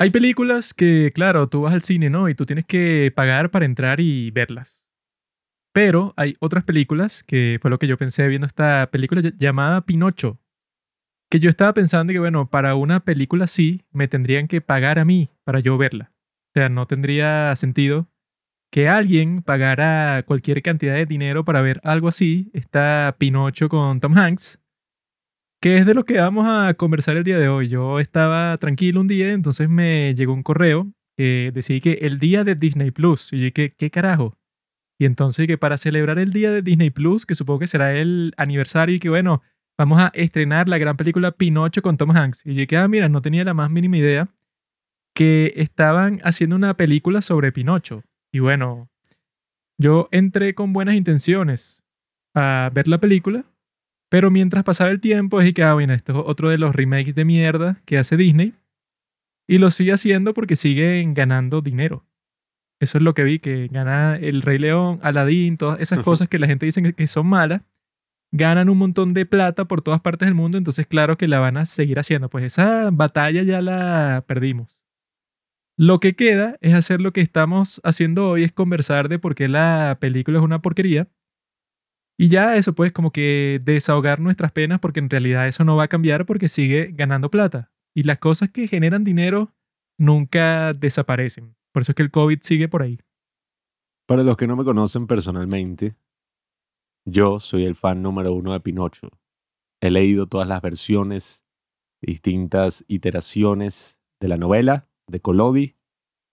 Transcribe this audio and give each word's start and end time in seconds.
Hay 0.00 0.10
películas 0.10 0.74
que, 0.74 1.10
claro, 1.12 1.48
tú 1.48 1.62
vas 1.62 1.74
al 1.74 1.82
cine, 1.82 2.08
¿no? 2.08 2.28
Y 2.28 2.34
tú 2.34 2.46
tienes 2.46 2.64
que 2.64 3.12
pagar 3.14 3.50
para 3.50 3.64
entrar 3.64 3.98
y 3.98 4.30
verlas. 4.30 4.86
Pero 5.72 6.14
hay 6.16 6.36
otras 6.40 6.64
películas, 6.64 7.24
que 7.24 7.58
fue 7.60 7.70
lo 7.70 7.78
que 7.78 7.88
yo 7.88 7.96
pensé 7.98 8.28
viendo 8.28 8.46
esta 8.46 8.88
película 8.92 9.20
ll- 9.22 9.36
llamada 9.38 9.84
Pinocho. 9.86 10.38
Que 11.30 11.40
yo 11.40 11.50
estaba 11.50 11.74
pensando 11.74 12.12
que, 12.12 12.20
bueno, 12.20 12.48
para 12.48 12.76
una 12.76 13.00
película 13.00 13.44
así, 13.44 13.82
me 13.90 14.08
tendrían 14.08 14.48
que 14.48 14.60
pagar 14.60 14.98
a 14.98 15.04
mí 15.04 15.30
para 15.44 15.60
yo 15.60 15.76
verla. 15.76 16.12
O 16.50 16.60
sea, 16.60 16.68
no 16.68 16.86
tendría 16.86 17.54
sentido 17.56 18.08
que 18.70 18.88
alguien 18.88 19.42
pagara 19.42 20.22
cualquier 20.26 20.62
cantidad 20.62 20.94
de 20.94 21.06
dinero 21.06 21.44
para 21.44 21.60
ver 21.62 21.80
algo 21.84 22.08
así. 22.08 22.50
Está 22.54 23.16
Pinocho 23.18 23.68
con 23.68 24.00
Tom 24.00 24.16
Hanks, 24.16 24.60
que 25.60 25.76
es 25.78 25.86
de 25.86 25.94
lo 25.94 26.04
que 26.04 26.20
vamos 26.20 26.46
a 26.48 26.74
conversar 26.74 27.16
el 27.16 27.24
día 27.24 27.38
de 27.38 27.48
hoy. 27.48 27.68
Yo 27.68 28.00
estaba 28.00 28.56
tranquilo 28.58 29.00
un 29.00 29.08
día, 29.08 29.30
entonces 29.32 29.68
me 29.68 30.14
llegó 30.14 30.32
un 30.32 30.42
correo 30.42 30.92
que 31.16 31.50
decía 31.52 31.80
que 31.80 31.94
el 32.02 32.18
día 32.18 32.44
de 32.44 32.54
Disney 32.54 32.90
Plus. 32.90 33.32
Y 33.32 33.38
yo 33.38 33.44
dije, 33.46 33.74
¿qué 33.76 33.90
carajo? 33.90 34.36
Y 35.00 35.04
entonces 35.04 35.46
que 35.46 35.58
para 35.58 35.78
celebrar 35.78 36.18
el 36.18 36.32
día 36.32 36.50
de 36.50 36.62
Disney 36.62 36.90
Plus, 36.90 37.26
que 37.26 37.34
supongo 37.34 37.60
que 37.60 37.66
será 37.66 37.94
el 37.94 38.34
aniversario 38.36 38.96
y 38.96 39.00
que 39.00 39.08
bueno, 39.08 39.42
vamos 39.78 40.00
a 40.00 40.08
estrenar 40.14 40.68
la 40.68 40.78
gran 40.78 40.96
película 40.96 41.32
Pinocho 41.32 41.82
con 41.82 41.96
Tom 41.96 42.10
Hanks. 42.10 42.46
Y 42.46 42.54
yo 42.54 42.60
dije, 42.60 42.76
ah, 42.76 42.88
mira, 42.88 43.08
no 43.08 43.22
tenía 43.22 43.44
la 43.44 43.54
más 43.54 43.70
mínima 43.70 43.96
idea 43.96 44.28
que 45.14 45.52
estaban 45.56 46.20
haciendo 46.22 46.56
una 46.56 46.76
película 46.76 47.20
sobre 47.20 47.52
Pinocho. 47.52 48.02
Y 48.32 48.40
bueno, 48.40 48.88
yo 49.80 50.08
entré 50.12 50.54
con 50.54 50.72
buenas 50.72 50.94
intenciones 50.94 51.84
a 52.34 52.70
ver 52.72 52.86
la 52.88 52.98
película, 52.98 53.44
pero 54.10 54.30
mientras 54.30 54.64
pasaba 54.64 54.90
el 54.90 55.00
tiempo 55.00 55.40
dije 55.40 55.54
que, 55.54 55.62
ah, 55.62 55.74
bueno, 55.74 55.92
esto 55.94 56.12
es 56.12 56.18
otro 56.26 56.48
de 56.48 56.58
los 56.58 56.74
remakes 56.74 57.14
de 57.14 57.24
mierda 57.24 57.80
que 57.84 57.98
hace 57.98 58.16
Disney. 58.16 58.54
Y 59.46 59.58
lo 59.58 59.70
sigue 59.70 59.92
haciendo 59.92 60.34
porque 60.34 60.56
siguen 60.56 61.14
ganando 61.14 61.62
dinero. 61.62 62.04
Eso 62.80 62.98
es 62.98 63.04
lo 63.04 63.14
que 63.14 63.24
vi, 63.24 63.38
que 63.38 63.68
gana 63.68 64.16
el 64.16 64.42
Rey 64.42 64.58
León, 64.58 65.00
Aladdin, 65.02 65.56
todas 65.56 65.80
esas 65.80 65.98
cosas 66.04 66.28
que 66.28 66.38
la 66.38 66.46
gente 66.46 66.66
dice 66.66 66.82
que- 66.82 66.92
que 66.92 67.06
son 67.06 67.26
malas, 67.26 67.62
ganan 68.30 68.68
un 68.68 68.78
montón 68.78 69.14
de 69.14 69.24
plata 69.26 69.64
por 69.64 69.80
todas 69.82 70.00
partes 70.00 70.26
del 70.26 70.34
mundo, 70.34 70.58
entonces 70.58 70.86
claro 70.86 71.16
que 71.16 71.28
la 71.28 71.40
van 71.40 71.56
a 71.56 71.64
seguir 71.64 71.98
haciendo. 71.98 72.28
Pues 72.28 72.44
esa 72.44 72.90
batalla 72.92 73.42
ya 73.42 73.62
la 73.62 74.22
perdimos. 74.26 74.82
Lo 75.78 75.98
que 76.00 76.14
queda 76.14 76.56
es 76.60 76.74
hacer 76.74 77.00
lo 77.00 77.12
que 77.12 77.20
estamos 77.20 77.80
haciendo 77.84 78.28
hoy, 78.28 78.44
es 78.44 78.52
conversar 78.52 79.08
de 79.08 79.18
por 79.18 79.34
qué 79.34 79.48
la 79.48 79.96
película 80.00 80.38
es 80.38 80.44
una 80.44 80.60
porquería. 80.60 81.08
Y 82.20 82.28
ya 82.28 82.56
eso, 82.56 82.74
pues 82.74 82.92
como 82.92 83.12
que 83.12 83.60
desahogar 83.62 84.18
nuestras 84.18 84.50
penas, 84.50 84.80
porque 84.80 84.98
en 84.98 85.08
realidad 85.08 85.46
eso 85.46 85.62
no 85.62 85.76
va 85.76 85.84
a 85.84 85.88
cambiar 85.88 86.26
porque 86.26 86.48
sigue 86.48 86.90
ganando 86.92 87.30
plata. 87.30 87.70
Y 87.94 88.02
las 88.02 88.18
cosas 88.18 88.50
que 88.50 88.66
generan 88.66 89.04
dinero 89.04 89.54
nunca 89.96 90.74
desaparecen. 90.74 91.54
Por 91.72 91.82
eso 91.82 91.92
es 91.92 91.96
que 91.96 92.02
el 92.02 92.10
COVID 92.10 92.40
sigue 92.42 92.66
por 92.66 92.82
ahí. 92.82 92.98
Para 94.08 94.24
los 94.24 94.36
que 94.36 94.48
no 94.48 94.56
me 94.56 94.64
conocen 94.64 95.06
personalmente, 95.06 95.94
yo 97.04 97.38
soy 97.38 97.64
el 97.64 97.76
fan 97.76 98.02
número 98.02 98.32
uno 98.32 98.52
de 98.52 98.60
Pinocho. 98.60 99.10
He 99.80 99.92
leído 99.92 100.26
todas 100.26 100.48
las 100.48 100.60
versiones, 100.60 101.44
distintas 102.02 102.84
iteraciones 102.88 104.00
de 104.20 104.26
la 104.26 104.38
novela 104.38 104.88
de 105.06 105.20
Collodi. 105.20 105.76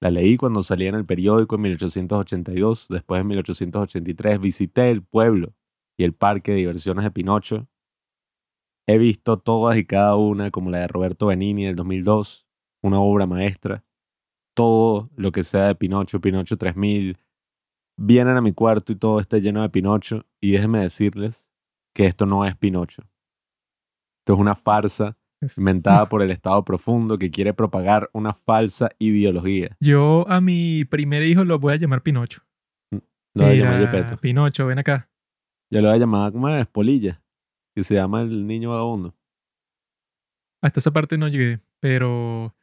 La 0.01 0.09
leí 0.09 0.35
cuando 0.35 0.63
salía 0.63 0.89
en 0.89 0.95
el 0.95 1.05
periódico 1.05 1.55
en 1.55 1.61
1882. 1.61 2.87
Después 2.89 3.21
en 3.21 3.27
1883 3.27 4.39
visité 4.39 4.89
el 4.89 5.03
pueblo 5.03 5.53
y 5.97 6.03
el 6.03 6.13
parque 6.13 6.51
de 6.51 6.57
diversiones 6.57 7.03
de 7.03 7.11
Pinocho. 7.11 7.67
He 8.87 8.97
visto 8.97 9.37
todas 9.37 9.77
y 9.77 9.85
cada 9.85 10.15
una, 10.15 10.51
como 10.51 10.69
la 10.69 10.79
de 10.79 10.87
Roberto 10.87 11.27
Benini 11.27 11.65
del 11.65 11.75
2002, 11.75 12.47
una 12.83 12.99
obra 12.99 13.25
maestra. 13.25 13.83
Todo 14.55 15.09
lo 15.15 15.31
que 15.31 15.43
sea 15.43 15.67
de 15.67 15.75
Pinocho, 15.75 16.21
Pinocho 16.21 16.57
3000, 16.57 17.17
vienen 17.97 18.37
a 18.37 18.41
mi 18.41 18.53
cuarto 18.53 18.93
y 18.93 18.95
todo 18.95 19.19
está 19.19 19.37
lleno 19.37 19.61
de 19.61 19.69
Pinocho. 19.69 20.25
Y 20.39 20.51
déjenme 20.51 20.79
decirles 20.79 21.47
que 21.93 22.05
esto 22.05 22.25
no 22.25 22.45
es 22.45 22.55
Pinocho. 22.55 23.01
Esto 24.21 24.33
es 24.33 24.39
una 24.39 24.55
farsa 24.55 25.17
inventada 25.57 26.07
por 26.07 26.21
el 26.21 26.31
Estado 26.31 26.63
profundo 26.63 27.17
que 27.17 27.31
quiere 27.31 27.53
propagar 27.53 28.09
una 28.13 28.33
falsa 28.33 28.91
ideología. 28.99 29.75
Yo 29.79 30.25
a 30.29 30.41
mi 30.41 30.85
primer 30.85 31.23
hijo 31.23 31.43
lo 31.43 31.59
voy 31.59 31.73
a 31.73 31.77
llamar 31.77 32.03
Pinocho. 32.03 32.41
Lo 32.91 33.45
voy 33.45 33.61
a 33.61 33.79
llamar. 33.79 34.19
Pinocho, 34.19 34.67
ven 34.67 34.79
acá. 34.79 35.09
Yo 35.71 35.81
lo 35.81 35.87
voy 35.87 35.95
a 35.95 35.99
llamar 35.99 36.31
como 36.31 36.49
es 36.49 36.67
Polilla, 36.67 37.21
que 37.75 37.83
se 37.83 37.95
llama 37.95 38.21
el 38.21 38.45
niño 38.45 38.69
vagabundo. 38.69 39.15
Hasta 40.61 40.79
esa 40.79 40.91
parte 40.91 41.17
no 41.17 41.27
llegué, 41.27 41.59
pero 41.79 42.55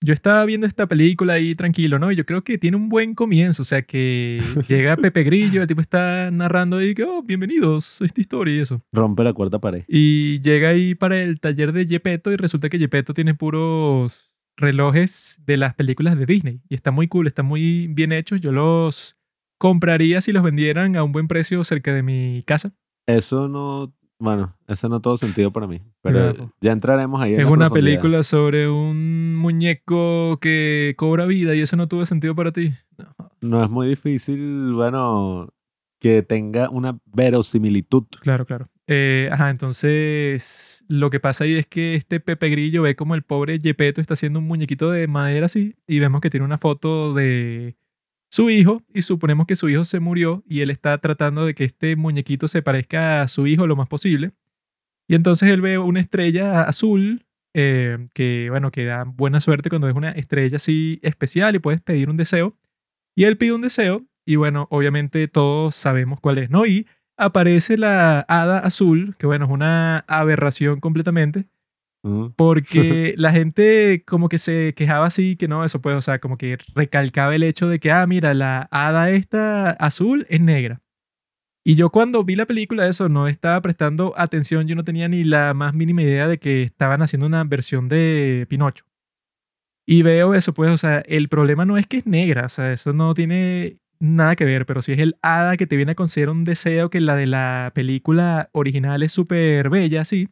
yo 0.00 0.14
estaba 0.14 0.44
viendo 0.44 0.66
esta 0.66 0.86
película 0.86 1.34
ahí 1.34 1.54
tranquilo, 1.54 1.98
¿no? 1.98 2.12
Y 2.12 2.16
yo 2.16 2.24
creo 2.24 2.42
que 2.42 2.56
tiene 2.56 2.76
un 2.76 2.88
buen 2.88 3.14
comienzo, 3.14 3.62
o 3.62 3.64
sea 3.64 3.82
que 3.82 4.40
llega 4.68 4.96
Pepe 4.96 5.24
Grillo, 5.24 5.62
el 5.62 5.68
tipo 5.68 5.80
está 5.80 6.30
narrando 6.30 6.82
y 6.82 6.94
que, 6.94 7.04
oh, 7.04 7.22
bienvenidos 7.22 8.00
a 8.00 8.04
esta 8.04 8.20
historia 8.20 8.54
y 8.54 8.60
eso. 8.60 8.80
Rompe 8.92 9.24
la 9.24 9.32
cuarta 9.32 9.58
pared. 9.58 9.84
Y 9.88 10.40
llega 10.40 10.70
ahí 10.70 10.94
para 10.94 11.20
el 11.20 11.40
taller 11.40 11.72
de 11.72 11.86
Gepetto 11.86 12.32
y 12.32 12.36
resulta 12.36 12.68
que 12.68 12.78
Gepetto 12.78 13.14
tiene 13.14 13.34
puros 13.34 14.32
relojes 14.56 15.40
de 15.44 15.56
las 15.56 15.74
películas 15.74 16.18
de 16.18 16.26
Disney. 16.26 16.60
Y 16.68 16.74
está 16.74 16.90
muy 16.90 17.08
cool, 17.08 17.26
están 17.26 17.46
muy 17.46 17.88
bien 17.88 18.12
hechos. 18.12 18.40
Yo 18.40 18.52
los 18.52 19.17
compraría 19.58 20.20
si 20.20 20.32
los 20.32 20.42
vendieran 20.42 20.96
a 20.96 21.02
un 21.04 21.12
buen 21.12 21.28
precio 21.28 21.62
cerca 21.64 21.92
de 21.92 22.02
mi 22.02 22.42
casa. 22.46 22.72
Eso 23.06 23.48
no, 23.48 23.92
bueno, 24.18 24.56
eso 24.66 24.88
no 24.88 25.00
todo 25.00 25.16
sentido 25.16 25.52
para 25.52 25.66
mí. 25.66 25.80
Pero 26.02 26.32
Claro. 26.34 26.52
ya 26.60 26.72
entraremos 26.72 27.20
ahí. 27.20 27.34
en 27.34 27.40
Es 27.40 27.46
la 27.46 27.52
una 27.52 27.70
película 27.70 28.22
sobre 28.22 28.68
un 28.68 29.36
muñeco 29.36 30.38
que 30.40 30.94
cobra 30.96 31.26
vida 31.26 31.54
y 31.54 31.60
eso 31.60 31.76
no 31.76 31.88
tuvo 31.88 32.06
sentido 32.06 32.34
para 32.34 32.52
ti. 32.52 32.70
No. 32.96 33.14
No 33.40 33.62
es 33.64 33.70
muy 33.70 33.86
difícil, 33.88 34.72
bueno, 34.74 35.48
que 36.00 36.22
tenga 36.22 36.68
una 36.70 36.98
verosimilitud. 37.06 38.04
Claro, 38.20 38.46
claro. 38.46 38.68
Eh, 38.88 39.28
ajá, 39.30 39.50
entonces 39.50 40.84
lo 40.88 41.10
que 41.10 41.20
pasa 41.20 41.44
ahí 41.44 41.54
es 41.56 41.66
que 41.66 41.94
este 41.94 42.20
Pepe 42.20 42.48
Grillo 42.48 42.82
ve 42.82 42.96
como 42.96 43.14
el 43.14 43.22
pobre 43.22 43.58
Gepetto 43.60 44.00
está 44.00 44.14
haciendo 44.14 44.38
un 44.38 44.46
muñequito 44.46 44.90
de 44.90 45.06
madera 45.06 45.46
así 45.46 45.76
y 45.86 45.98
vemos 45.98 46.20
que 46.20 46.30
tiene 46.30 46.46
una 46.46 46.56
foto 46.58 47.12
de 47.14 47.76
su 48.30 48.50
hijo 48.50 48.82
y 48.92 49.02
suponemos 49.02 49.46
que 49.46 49.56
su 49.56 49.68
hijo 49.68 49.84
se 49.84 50.00
murió 50.00 50.42
y 50.46 50.60
él 50.60 50.70
está 50.70 50.98
tratando 50.98 51.46
de 51.46 51.54
que 51.54 51.64
este 51.64 51.96
muñequito 51.96 52.48
se 52.48 52.62
parezca 52.62 53.22
a 53.22 53.28
su 53.28 53.46
hijo 53.46 53.66
lo 53.66 53.76
más 53.76 53.88
posible. 53.88 54.32
Y 55.08 55.14
entonces 55.14 55.48
él 55.50 55.62
ve 55.62 55.78
una 55.78 56.00
estrella 56.00 56.62
azul 56.62 57.24
eh, 57.54 58.08
que, 58.14 58.48
bueno, 58.50 58.70
que 58.70 58.84
da 58.84 59.04
buena 59.04 59.40
suerte 59.40 59.70
cuando 59.70 59.88
es 59.88 59.94
una 59.94 60.10
estrella 60.12 60.56
así 60.56 61.00
especial 61.02 61.56
y 61.56 61.58
puedes 61.58 61.80
pedir 61.80 62.10
un 62.10 62.16
deseo. 62.16 62.56
Y 63.16 63.24
él 63.24 63.38
pide 63.38 63.52
un 63.52 63.62
deseo 63.62 64.04
y 64.26 64.36
bueno, 64.36 64.68
obviamente 64.70 65.26
todos 65.28 65.74
sabemos 65.74 66.20
cuál 66.20 66.38
es, 66.38 66.50
¿no? 66.50 66.66
Y 66.66 66.86
aparece 67.16 67.78
la 67.78 68.20
hada 68.28 68.58
azul, 68.58 69.16
que 69.18 69.26
bueno, 69.26 69.46
es 69.46 69.50
una 69.50 70.04
aberración 70.06 70.80
completamente. 70.80 71.46
Porque 72.36 73.14
la 73.16 73.32
gente 73.32 74.04
como 74.06 74.28
que 74.28 74.38
se 74.38 74.74
quejaba 74.74 75.06
así, 75.06 75.36
que 75.36 75.48
no, 75.48 75.64
eso 75.64 75.80
pues, 75.80 75.96
o 75.96 76.02
sea, 76.02 76.18
como 76.18 76.36
que 76.36 76.58
recalcaba 76.74 77.34
el 77.34 77.42
hecho 77.42 77.68
de 77.68 77.78
que, 77.78 77.90
ah, 77.90 78.06
mira, 78.06 78.34
la 78.34 78.68
hada 78.70 79.10
esta 79.10 79.70
azul 79.70 80.26
es 80.28 80.40
negra. 80.40 80.80
Y 81.64 81.74
yo 81.74 81.90
cuando 81.90 82.24
vi 82.24 82.34
la 82.34 82.46
película 82.46 82.84
de 82.84 82.90
eso 82.90 83.08
no 83.08 83.28
estaba 83.28 83.60
prestando 83.60 84.14
atención, 84.16 84.66
yo 84.66 84.74
no 84.74 84.84
tenía 84.84 85.08
ni 85.08 85.22
la 85.24 85.52
más 85.52 85.74
mínima 85.74 86.02
idea 86.02 86.26
de 86.26 86.38
que 86.38 86.62
estaban 86.62 87.02
haciendo 87.02 87.26
una 87.26 87.44
versión 87.44 87.88
de 87.88 88.46
Pinocho. 88.48 88.86
Y 89.86 90.02
veo 90.02 90.34
eso, 90.34 90.54
pues, 90.54 90.70
o 90.70 90.76
sea, 90.76 91.00
el 91.00 91.28
problema 91.28 91.64
no 91.64 91.76
es 91.78 91.86
que 91.86 91.98
es 91.98 92.06
negra, 92.06 92.46
o 92.46 92.48
sea, 92.48 92.72
eso 92.72 92.92
no 92.92 93.14
tiene 93.14 93.78
nada 94.00 94.36
que 94.36 94.44
ver, 94.44 94.66
pero 94.66 94.82
si 94.82 94.92
es 94.92 94.98
el 94.98 95.16
hada 95.22 95.56
que 95.56 95.66
te 95.66 95.76
viene 95.76 95.92
a 95.92 95.94
conceder 95.94 96.30
un 96.30 96.44
deseo 96.44 96.90
que 96.90 97.00
la 97.00 97.16
de 97.16 97.26
la 97.26 97.72
película 97.74 98.48
original 98.52 99.02
es 99.02 99.12
súper 99.12 99.70
bella, 99.70 100.04
sí. 100.04 100.28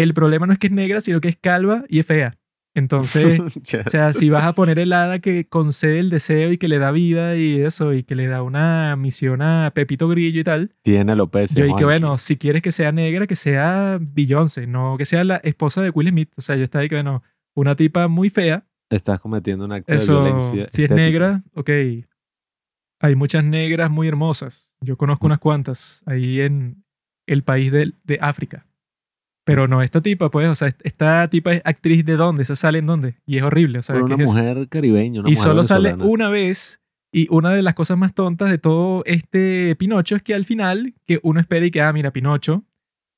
El 0.00 0.14
problema 0.14 0.46
no 0.46 0.52
es 0.52 0.58
que 0.58 0.68
es 0.68 0.72
negra, 0.72 1.00
sino 1.00 1.20
que 1.20 1.28
es 1.28 1.36
calva 1.36 1.84
y 1.88 1.98
es 1.98 2.06
fea. 2.06 2.34
Entonces, 2.74 3.40
¿Qué 3.66 3.78
o 3.78 3.90
sea, 3.90 4.12
si 4.12 4.30
vas 4.30 4.44
a 4.44 4.52
poner 4.54 4.78
el 4.78 4.92
hada 4.92 5.18
que 5.18 5.46
concede 5.48 5.98
el 5.98 6.10
deseo 6.10 6.52
y 6.52 6.58
que 6.58 6.68
le 6.68 6.78
da 6.78 6.92
vida 6.92 7.34
y 7.36 7.60
eso, 7.62 7.92
y 7.92 8.04
que 8.04 8.14
le 8.14 8.26
da 8.28 8.42
una 8.42 8.94
misión 8.96 9.42
a 9.42 9.72
Pepito 9.74 10.06
Grillo 10.06 10.40
y 10.40 10.44
tal, 10.44 10.70
Tiene 10.82 11.12
alopecia. 11.12 11.58
yo 11.60 11.66
Juanqui. 11.66 11.84
bueno, 11.84 12.16
si 12.18 12.36
quieres 12.36 12.62
que 12.62 12.70
sea 12.70 12.92
negra, 12.92 13.26
que 13.26 13.34
sea 13.34 13.98
Beyoncé, 14.00 14.66
no 14.68 14.96
que 14.96 15.04
sea 15.06 15.24
la 15.24 15.36
esposa 15.38 15.82
de 15.82 15.90
Will 15.90 16.10
Smith. 16.10 16.30
O 16.36 16.40
sea, 16.42 16.54
yo 16.56 16.62
estaba 16.64 16.82
ahí 16.82 16.88
que, 16.88 16.94
bueno, 16.94 17.22
una 17.56 17.74
tipa 17.74 18.06
muy 18.08 18.30
fea, 18.30 18.64
Estás 18.90 19.18
cometiendo 19.20 19.64
un 19.64 19.72
acto 19.72 19.92
eso, 19.92 20.22
de 20.22 20.30
violencia. 20.30 20.66
si 20.70 20.84
es 20.84 20.90
negra, 20.90 21.42
ok. 21.54 21.70
Hay 23.00 23.14
muchas 23.16 23.44
negras 23.44 23.90
muy 23.90 24.08
hermosas. 24.08 24.70
Yo 24.80 24.96
conozco 24.96 25.26
Mm. 25.26 25.28
unas 25.28 25.38
cuantas 25.40 26.02
ahí 26.06 26.40
en 26.40 26.84
el 27.26 27.42
país 27.42 27.70
de, 27.72 27.92
de 28.04 28.18
África. 28.20 28.64
Pero 29.48 29.66
no 29.66 29.80
esta 29.80 30.02
tipa, 30.02 30.30
pues, 30.30 30.46
o 30.46 30.54
sea, 30.54 30.76
esta 30.82 31.26
tipa 31.30 31.54
es 31.54 31.62
actriz 31.64 32.04
de 32.04 32.16
dónde, 32.16 32.42
esa 32.42 32.54
sale 32.54 32.80
en 32.80 32.86
dónde. 32.86 33.14
Y 33.24 33.38
es 33.38 33.42
horrible, 33.42 33.78
o 33.78 33.82
sea, 33.82 33.96
¿qué 33.96 34.02
una 34.02 34.14
es 34.16 34.20
eso? 34.20 34.32
mujer 34.34 34.68
caribeña. 34.68 35.20
una 35.20 35.30
y 35.30 35.32
mujer 35.32 35.42
solo 35.42 35.64
sale 35.64 35.94
una 35.94 36.28
vez. 36.28 36.82
Y 37.10 37.28
una 37.30 37.54
de 37.54 37.62
las 37.62 37.72
cosas 37.72 37.96
más 37.96 38.14
tontas 38.14 38.50
de 38.50 38.58
todo 38.58 39.02
este 39.06 39.74
Pinocho 39.76 40.16
es 40.16 40.22
que 40.22 40.34
al 40.34 40.44
final, 40.44 40.92
que 41.06 41.18
uno 41.22 41.40
espera 41.40 41.64
y 41.64 41.70
que, 41.70 41.80
ah, 41.80 41.90
mira, 41.94 42.10
Pinocho, 42.10 42.64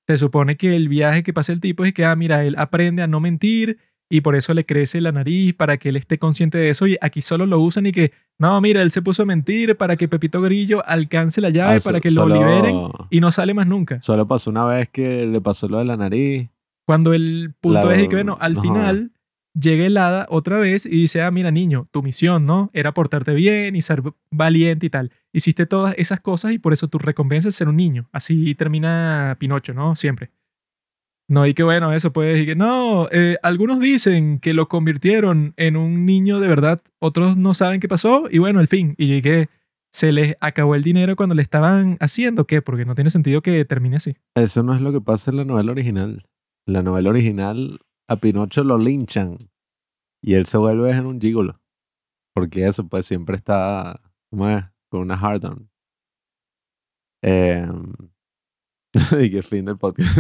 se 0.06 0.19
supone 0.19 0.56
que 0.56 0.77
el 0.77 0.88
viaje 0.88 1.25
que 1.25 1.32
pasa 1.32 1.53
el 1.53 1.61
tipo 1.61 1.85
es 1.85 1.93
que, 1.93 2.05
ah, 2.05 2.15
mira, 2.15 2.44
él 2.44 2.55
aprende 2.59 3.03
a 3.03 3.09
no 3.09 3.19
mentir 3.19 3.79
y 4.12 4.20
por 4.22 4.34
eso 4.34 4.52
le 4.52 4.66
crece 4.66 5.00
la 5.00 5.12
nariz 5.12 5.54
para 5.54 5.76
que 5.76 5.88
él 5.90 5.96
esté 5.96 6.18
consciente 6.18 6.58
de 6.58 6.70
eso 6.70 6.86
y 6.88 6.98
aquí 7.00 7.22
solo 7.22 7.46
lo 7.46 7.60
usan 7.60 7.86
y 7.86 7.92
que, 7.92 8.12
no, 8.38 8.60
mira, 8.60 8.82
él 8.82 8.90
se 8.90 9.00
puso 9.02 9.22
a 9.22 9.26
mentir 9.26 9.76
para 9.76 9.94
que 9.96 10.08
Pepito 10.08 10.42
Grillo 10.42 10.82
alcance 10.84 11.40
la 11.40 11.50
llave 11.50 11.76
Ah, 11.76 11.80
para 11.84 11.98
so- 11.98 12.02
que 12.02 12.10
lo 12.10 12.22
solo- 12.22 12.34
liberen 12.34 12.76
y 13.08 13.20
no 13.20 13.30
sale 13.30 13.54
más 13.54 13.66
nunca. 13.68 14.02
Solo 14.02 14.26
pasó 14.26 14.50
una 14.50 14.64
vez 14.66 14.88
que 14.90 15.24
le 15.26 15.40
pasó 15.40 15.68
lo 15.68 15.78
de 15.78 15.84
la 15.84 15.96
nariz. 15.96 16.50
Cuando 16.86 17.14
el 17.14 17.54
punto 17.60 17.88
La- 17.90 17.96
es 17.96 18.08
que, 18.08 18.16
bueno, 18.16 18.36
al 18.40 18.54
no 18.54 18.62
final 18.62 19.12
llega 19.54 19.86
el 19.86 19.96
hada 19.96 20.26
otra 20.28 20.58
vez 20.58 20.86
y 20.86 20.90
dice, 20.90 21.22
ah, 21.22 21.30
mira, 21.30 21.50
niño, 21.52 21.86
tu 21.92 22.02
misión, 22.02 22.46
¿no? 22.46 22.70
Era 22.72 22.92
portarte 22.94 23.32
bien 23.34 23.76
y 23.76 23.80
ser 23.82 24.02
valiente 24.32 24.86
y 24.86 24.90
tal. 24.90 25.12
Hiciste 25.32 25.66
todas 25.66 25.94
esas 25.98 26.20
cosas 26.20 26.50
y 26.52 26.58
por 26.58 26.72
eso 26.72 26.88
tu 26.88 26.98
recompensa 26.98 27.48
es 27.48 27.54
ser 27.54 27.68
un 27.68 27.76
niño. 27.76 28.08
Así 28.12 28.56
termina 28.56 29.36
Pinocho, 29.38 29.72
¿no? 29.72 29.94
Siempre. 29.94 30.30
No, 31.31 31.47
y 31.47 31.55
que 31.55 31.62
bueno, 31.62 31.93
eso 31.93 32.12
puede 32.12 32.32
decir 32.32 32.47
que 32.47 32.56
no, 32.56 33.06
eh, 33.12 33.37
algunos 33.44 33.79
dicen 33.79 34.41
que 34.41 34.53
lo 34.53 34.69
convirtieron 34.69 35.55
en 35.56 35.77
un 35.77 36.05
niño 36.05 36.41
de 36.41 36.49
verdad, 36.49 36.82
otros 36.99 37.37
no 37.37 37.55
saben 37.55 37.79
qué 37.79 37.87
pasó 37.87 38.25
y 38.29 38.38
bueno, 38.38 38.59
el 38.59 38.67
fin. 38.67 38.97
Y 38.99 39.23
que 39.23 39.49
se 39.93 40.11
les 40.11 40.35
acabó 40.41 40.75
el 40.75 40.82
dinero 40.82 41.15
cuando 41.15 41.37
le 41.37 41.43
estaban 41.43 41.97
haciendo, 42.00 42.49
¿qué? 42.49 42.62
Porque 42.62 42.85
no 42.85 42.97
tiene 42.97 43.11
sentido 43.11 43.43
que 43.43 43.65
termine 43.65 43.99
así. 43.99 44.17
Eso 44.35 44.65
no 44.65 44.75
es 44.75 44.81
lo 44.81 44.91
que 44.91 45.00
pasa 45.00 45.31
en 45.31 45.37
la 45.37 45.44
novela 45.44 45.71
original. 45.71 46.27
En 46.67 46.75
la 46.75 46.82
novela 46.82 47.11
original, 47.11 47.79
a 48.09 48.17
Pinocho 48.17 48.65
lo 48.65 48.77
linchan 48.77 49.38
y 50.21 50.35
él 50.35 50.47
se 50.47 50.59
vuelve 50.59 50.91
en 50.91 51.06
un 51.06 51.21
gigolo. 51.21 51.61
Porque 52.35 52.67
eso, 52.67 52.88
pues 52.88 53.06
siempre 53.06 53.37
está, 53.37 54.00
¿cómo 54.31 54.49
es? 54.49 54.65
Con 54.88 55.03
una 55.03 55.15
hard 55.15 55.44
on. 55.44 55.71
Em, 57.23 57.93
y 59.21 59.31
que 59.31 59.43
fin 59.43 59.67
del 59.67 59.79
podcast. 59.79 60.19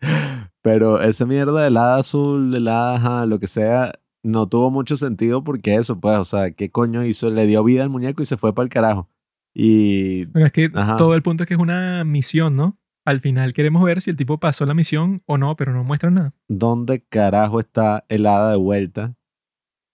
Pero 0.62 1.02
esa 1.02 1.26
mierda 1.26 1.64
del 1.64 1.76
hada 1.76 1.96
azul, 1.96 2.52
del 2.52 2.68
hada, 2.68 2.94
ajá, 2.94 3.26
lo 3.26 3.38
que 3.40 3.48
sea, 3.48 3.92
no 4.22 4.48
tuvo 4.48 4.70
mucho 4.70 4.96
sentido 4.96 5.42
porque 5.42 5.74
eso, 5.74 6.00
pues, 6.00 6.16
o 6.18 6.24
sea, 6.24 6.52
¿qué 6.52 6.70
coño 6.70 7.04
hizo? 7.04 7.30
Le 7.30 7.46
dio 7.46 7.64
vida 7.64 7.82
al 7.82 7.90
muñeco 7.90 8.22
y 8.22 8.24
se 8.24 8.36
fue 8.36 8.54
para 8.54 8.64
el 8.64 8.70
carajo. 8.70 9.08
Y 9.54 10.26
Pero 10.26 10.46
es 10.46 10.52
que 10.52 10.70
Ajá. 10.72 10.96
todo 10.96 11.14
el 11.14 11.22
punto 11.22 11.42
es 11.42 11.48
que 11.48 11.54
es 11.54 11.60
una 11.60 12.04
misión, 12.04 12.56
¿no? 12.56 12.78
Al 13.04 13.20
final 13.20 13.52
queremos 13.52 13.82
ver 13.82 14.00
si 14.00 14.10
el 14.10 14.16
tipo 14.16 14.38
pasó 14.38 14.64
la 14.64 14.74
misión 14.74 15.22
o 15.26 15.36
no, 15.36 15.56
pero 15.56 15.72
no 15.72 15.82
muestran 15.82 16.14
nada. 16.14 16.34
¿dónde 16.48 17.04
carajo 17.04 17.58
está 17.58 18.04
el 18.08 18.24
hada 18.26 18.52
de 18.52 18.56
vuelta? 18.56 19.16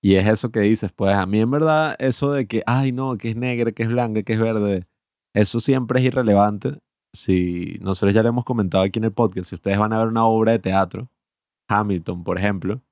Y 0.03 0.15
es 0.15 0.29
eso 0.29 0.51
que 0.53 0.61
dices, 0.61 0.93
pues 0.93 1.15
a 1.15 1.27
mí 1.27 1.41
en 1.41 1.51
verdad 1.51 1.97
eso 1.99 2.31
de 2.33 2.47
que, 2.47 2.63
ay 2.67 2.93
no, 2.93 3.17
que 3.17 3.31
es 3.31 3.37
negra, 3.37 3.73
que 3.73 3.83
es 3.83 3.89
blanca, 3.89 4.23
que 4.23 4.35
es 4.35 4.41
verde, 4.41 4.87
eso 5.35 5.59
siempre 5.61 6.01
es 6.01 6.07
irrelevante. 6.07 6.79
Si 7.13 7.79
nosotros 7.81 8.15
ya 8.15 8.23
lo 8.23 8.29
hemos 8.29 8.45
comentado 8.45 8.85
aquí 8.85 8.99
en 8.99 9.05
el 9.05 9.13
podcast, 9.13 9.49
si 9.49 9.55
ustedes 9.55 9.79
van 9.79 9.93
a 9.93 9.99
ver 9.99 10.09
una 10.09 10.27
obra 10.27 10.53
de 10.53 10.59
teatro, 10.59 11.11
Hamilton, 11.69 12.25
por 12.25 12.39
ejemplo, 12.39 12.83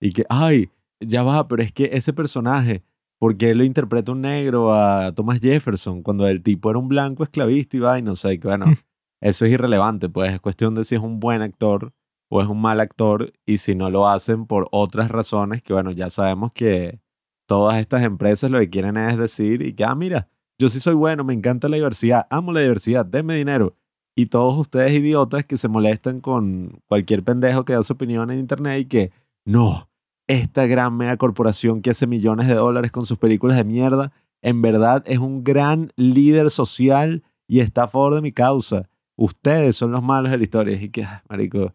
y 0.00 0.12
que, 0.12 0.24
ay, 0.28 0.70
ya 1.00 1.22
va, 1.22 1.46
pero 1.48 1.62
es 1.62 1.72
que 1.72 1.90
ese 1.92 2.12
personaje, 2.12 2.82
¿por 3.18 3.36
qué 3.36 3.54
lo 3.54 3.64
interpreta 3.64 4.12
un 4.12 4.22
negro 4.22 4.72
a 4.72 5.12
Thomas 5.14 5.40
Jefferson 5.40 6.02
cuando 6.02 6.26
el 6.26 6.42
tipo 6.42 6.70
era 6.70 6.78
un 6.78 6.88
blanco 6.88 7.22
esclavista 7.22 7.76
y 7.76 7.80
va 7.80 7.98
y 7.98 8.02
no 8.02 8.16
sé, 8.16 8.38
que 8.38 8.48
bueno, 8.48 8.66
eso 9.20 9.44
es 9.44 9.52
irrelevante, 9.52 10.08
pues 10.08 10.32
es 10.32 10.40
cuestión 10.40 10.74
de 10.74 10.84
si 10.84 10.94
es 10.94 11.00
un 11.00 11.20
buen 11.20 11.42
actor 11.42 11.92
o 12.28 12.40
es 12.42 12.48
un 12.48 12.60
mal 12.60 12.80
actor 12.80 13.32
y 13.44 13.58
si 13.58 13.74
no 13.74 13.90
lo 13.90 14.08
hacen 14.08 14.46
por 14.46 14.68
otras 14.72 15.10
razones 15.10 15.62
que 15.62 15.72
bueno, 15.72 15.92
ya 15.92 16.10
sabemos 16.10 16.52
que 16.52 17.00
todas 17.46 17.78
estas 17.78 18.02
empresas 18.02 18.50
lo 18.50 18.58
que 18.58 18.70
quieren 18.70 18.96
es 18.96 19.16
decir 19.16 19.62
y 19.62 19.74
que, 19.74 19.84
ah, 19.84 19.94
mira, 19.94 20.28
yo 20.58 20.68
sí 20.68 20.80
soy 20.80 20.94
bueno, 20.94 21.24
me 21.24 21.34
encanta 21.34 21.68
la 21.68 21.76
diversidad, 21.76 22.26
amo 22.30 22.52
la 22.52 22.60
diversidad, 22.60 23.04
denme 23.04 23.34
dinero. 23.34 23.74
Y 24.14 24.26
todos 24.26 24.58
ustedes 24.58 24.92
idiotas 24.92 25.44
que 25.44 25.58
se 25.58 25.68
molestan 25.68 26.20
con 26.20 26.80
cualquier 26.86 27.22
pendejo 27.22 27.64
que 27.64 27.74
da 27.74 27.82
su 27.82 27.92
opinión 27.92 28.30
en 28.30 28.38
internet 28.38 28.80
y 28.80 28.84
que, 28.86 29.12
no, 29.44 29.90
esta 30.26 30.66
gran 30.66 30.96
mega 30.96 31.16
corporación 31.18 31.82
que 31.82 31.90
hace 31.90 32.06
millones 32.06 32.46
de 32.46 32.54
dólares 32.54 32.90
con 32.90 33.04
sus 33.04 33.18
películas 33.18 33.58
de 33.58 33.64
mierda, 33.64 34.12
en 34.42 34.62
verdad 34.62 35.02
es 35.06 35.18
un 35.18 35.44
gran 35.44 35.92
líder 35.96 36.50
social 36.50 37.22
y 37.46 37.60
está 37.60 37.84
a 37.84 37.88
favor 37.88 38.14
de 38.14 38.22
mi 38.22 38.32
causa. 38.32 38.88
Ustedes 39.16 39.76
son 39.76 39.92
los 39.92 40.02
malos 40.02 40.30
de 40.30 40.38
la 40.38 40.44
historia. 40.44 40.80
Y 40.80 40.88
que, 40.88 41.04
ah, 41.04 41.22
marico, 41.28 41.74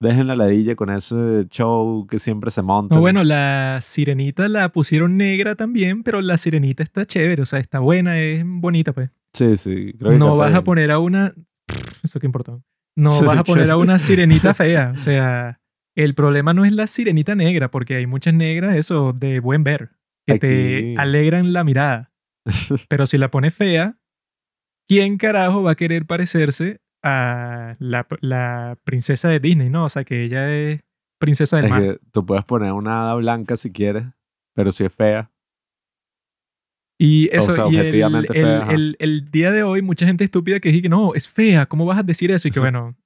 dejen 0.00 0.26
la 0.26 0.36
ladilla 0.36 0.76
con 0.76 0.90
ese 0.90 1.46
show 1.48 2.06
que 2.06 2.18
siempre 2.18 2.50
se 2.50 2.62
monta. 2.62 2.94
No, 2.94 3.00
bueno, 3.00 3.24
la 3.24 3.78
sirenita 3.82 4.48
la 4.48 4.70
pusieron 4.70 5.16
negra 5.16 5.54
también, 5.54 6.02
pero 6.02 6.20
la 6.20 6.38
sirenita 6.38 6.82
está 6.82 7.06
chévere, 7.06 7.42
o 7.42 7.46
sea, 7.46 7.58
está 7.58 7.78
buena, 7.78 8.18
es 8.18 8.42
bonita, 8.44 8.92
pues. 8.92 9.10
Sí, 9.32 9.56
sí. 9.56 9.94
creo 9.98 10.12
que 10.12 10.18
No 10.18 10.36
vas 10.36 10.54
a 10.54 10.64
poner 10.64 10.90
a 10.90 10.98
una... 10.98 11.34
Eso 12.02 12.20
qué 12.20 12.26
importa. 12.26 12.58
No 12.96 13.22
vas 13.22 13.38
a 13.38 13.44
poner 13.44 13.70
a 13.70 13.76
una 13.76 13.98
sirenita 13.98 14.54
fea, 14.54 14.92
o 14.94 14.98
sea, 14.98 15.60
el 15.94 16.14
problema 16.14 16.54
no 16.54 16.64
es 16.64 16.72
la 16.72 16.86
sirenita 16.86 17.34
negra, 17.34 17.70
porque 17.70 17.96
hay 17.96 18.06
muchas 18.06 18.34
negras, 18.34 18.76
eso, 18.76 19.12
de 19.12 19.40
buen 19.40 19.64
ver, 19.64 19.90
que 20.26 20.38
te 20.38 20.94
alegran 20.96 21.52
la 21.52 21.64
mirada. 21.64 22.12
Pero 22.88 23.06
si 23.06 23.18
la 23.18 23.30
pones 23.30 23.54
fea, 23.54 23.98
¿quién 24.88 25.18
carajo 25.18 25.62
va 25.62 25.72
a 25.72 25.74
querer 25.74 26.06
parecerse 26.06 26.80
a 27.08 27.76
la, 27.78 28.06
la 28.20 28.76
princesa 28.84 29.28
de 29.28 29.38
Disney, 29.38 29.70
no? 29.70 29.84
O 29.84 29.88
sea, 29.88 30.02
que 30.04 30.24
ella 30.24 30.52
es 30.52 30.80
princesa 31.18 31.56
del 31.56 31.66
Es 31.66 31.70
mar. 31.70 31.82
que 31.82 31.98
tú 32.10 32.26
puedes 32.26 32.44
poner 32.44 32.72
una 32.72 33.02
hada 33.02 33.14
blanca 33.14 33.56
si 33.56 33.70
quieres, 33.70 34.04
pero 34.54 34.72
si 34.72 34.84
es 34.84 34.92
fea. 34.92 35.30
Y 36.98 37.28
eso, 37.34 37.52
sea, 37.52 37.66
y 37.70 37.76
el, 37.76 37.90
fea, 37.90 38.66
el- 38.70 38.96
el 38.98 39.30
día 39.30 39.50
de 39.50 39.62
hoy, 39.62 39.82
mucha 39.82 40.06
gente 40.06 40.24
estúpida 40.24 40.60
que 40.60 40.70
dice 40.70 40.82
que 40.82 40.88
no, 40.88 41.14
es 41.14 41.28
fea, 41.28 41.66
¿cómo 41.66 41.84
vas 41.84 41.98
a 41.98 42.02
decir 42.02 42.30
eso? 42.30 42.48
Y 42.48 42.50
que 42.50 42.60
bueno, 42.60 42.96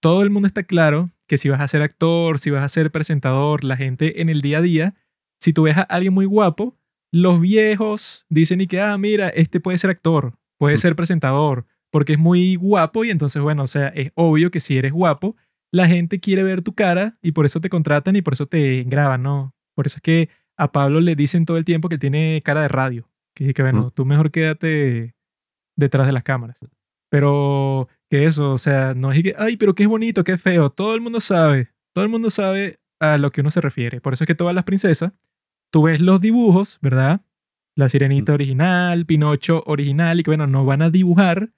todo 0.00 0.22
el 0.22 0.30
mundo 0.30 0.46
está 0.46 0.62
claro 0.62 1.08
que 1.26 1.38
si 1.38 1.48
vas 1.48 1.60
a 1.60 1.68
ser 1.68 1.82
actor, 1.82 2.38
si 2.38 2.50
vas 2.50 2.62
a 2.62 2.68
ser 2.68 2.90
presentador, 2.90 3.64
la 3.64 3.76
gente 3.76 4.20
en 4.20 4.28
el 4.28 4.42
día 4.42 4.58
a 4.58 4.62
día, 4.62 4.94
si 5.40 5.52
tú 5.52 5.62
ves 5.62 5.76
a 5.76 5.82
alguien 5.82 6.12
muy 6.12 6.26
guapo, 6.26 6.76
los 7.12 7.40
viejos 7.40 8.26
dicen 8.28 8.60
y 8.60 8.66
que, 8.66 8.80
ah, 8.80 8.96
mira, 8.98 9.28
este 9.30 9.58
puede 9.58 9.78
ser 9.78 9.90
actor, 9.90 10.34
puede 10.58 10.76
ser 10.78 10.94
presentador, 10.94 11.66
porque 11.90 12.12
es 12.14 12.18
muy 12.18 12.56
guapo 12.56 13.04
y 13.04 13.10
entonces, 13.10 13.42
bueno, 13.42 13.64
o 13.64 13.66
sea, 13.66 13.88
es 13.88 14.12
obvio 14.14 14.50
que 14.50 14.60
si 14.60 14.76
eres 14.78 14.92
guapo, 14.92 15.36
la 15.72 15.86
gente 15.86 16.20
quiere 16.20 16.42
ver 16.42 16.62
tu 16.62 16.74
cara 16.74 17.18
y 17.22 17.32
por 17.32 17.46
eso 17.46 17.60
te 17.60 17.68
contratan 17.70 18.16
y 18.16 18.22
por 18.22 18.32
eso 18.34 18.46
te 18.46 18.82
graban, 18.84 19.22
¿no? 19.22 19.54
Por 19.74 19.86
eso 19.86 19.96
es 19.96 20.02
que 20.02 20.28
a 20.56 20.72
Pablo 20.72 21.00
le 21.00 21.14
dicen 21.16 21.44
todo 21.46 21.56
el 21.56 21.64
tiempo 21.64 21.88
que 21.88 21.98
tiene 21.98 22.42
cara 22.44 22.62
de 22.62 22.68
radio. 22.68 23.08
Que, 23.34 23.54
que 23.54 23.62
bueno, 23.62 23.86
Mm. 23.86 23.90
tú 23.92 24.04
mejor 24.04 24.30
quédate 24.30 25.14
detrás 25.76 26.06
de 26.06 26.12
las 26.12 26.22
cámaras. 26.24 26.58
Pero 27.10 27.88
que 28.10 28.24
eso, 28.26 28.52
o 28.52 28.58
sea, 28.58 28.94
no 28.94 29.12
es 29.12 29.22
que, 29.22 29.34
ay, 29.38 29.56
pero 29.56 29.74
qué 29.74 29.86
bonito, 29.86 30.24
qué 30.24 30.36
feo. 30.38 30.70
Todo 30.70 30.94
el 30.94 31.00
mundo 31.00 31.20
sabe, 31.20 31.70
todo 31.94 32.04
el 32.04 32.10
mundo 32.10 32.30
sabe 32.30 32.78
a 33.00 33.18
lo 33.18 33.30
que 33.30 33.40
uno 33.40 33.50
se 33.50 33.60
refiere. 33.60 34.00
Por 34.00 34.12
eso 34.12 34.24
es 34.24 34.26
que 34.28 34.34
todas 34.34 34.54
las 34.54 34.64
princesas, 34.64 35.12
tú 35.72 35.82
ves 35.82 36.00
los 36.00 36.20
dibujos, 36.20 36.78
¿verdad? 36.82 37.22
La 37.76 37.88
sirenita 37.88 38.32
Mm. 38.32 38.34
original, 38.34 39.06
Pinocho 39.06 39.62
original, 39.66 40.20
y 40.20 40.22
que 40.22 40.30
bueno, 40.30 40.46
no 40.46 40.64
van 40.64 40.82
a 40.82 40.90
dibujar 40.90 41.50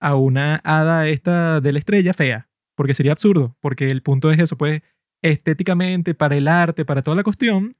a 0.00 0.16
una 0.16 0.60
hada 0.64 1.08
esta 1.08 1.60
de 1.60 1.72
la 1.72 1.78
estrella 1.78 2.12
fea, 2.12 2.48
porque 2.76 2.94
sería 2.94 3.12
absurdo, 3.12 3.56
porque 3.60 3.88
el 3.88 4.02
punto 4.02 4.30
es 4.30 4.38
eso, 4.38 4.56
pues 4.56 4.82
estéticamente, 5.22 6.14
para 6.14 6.36
el 6.36 6.48
arte, 6.48 6.84
para 6.84 7.02
toda 7.02 7.16
la 7.16 7.22
cuestión, 7.22 7.74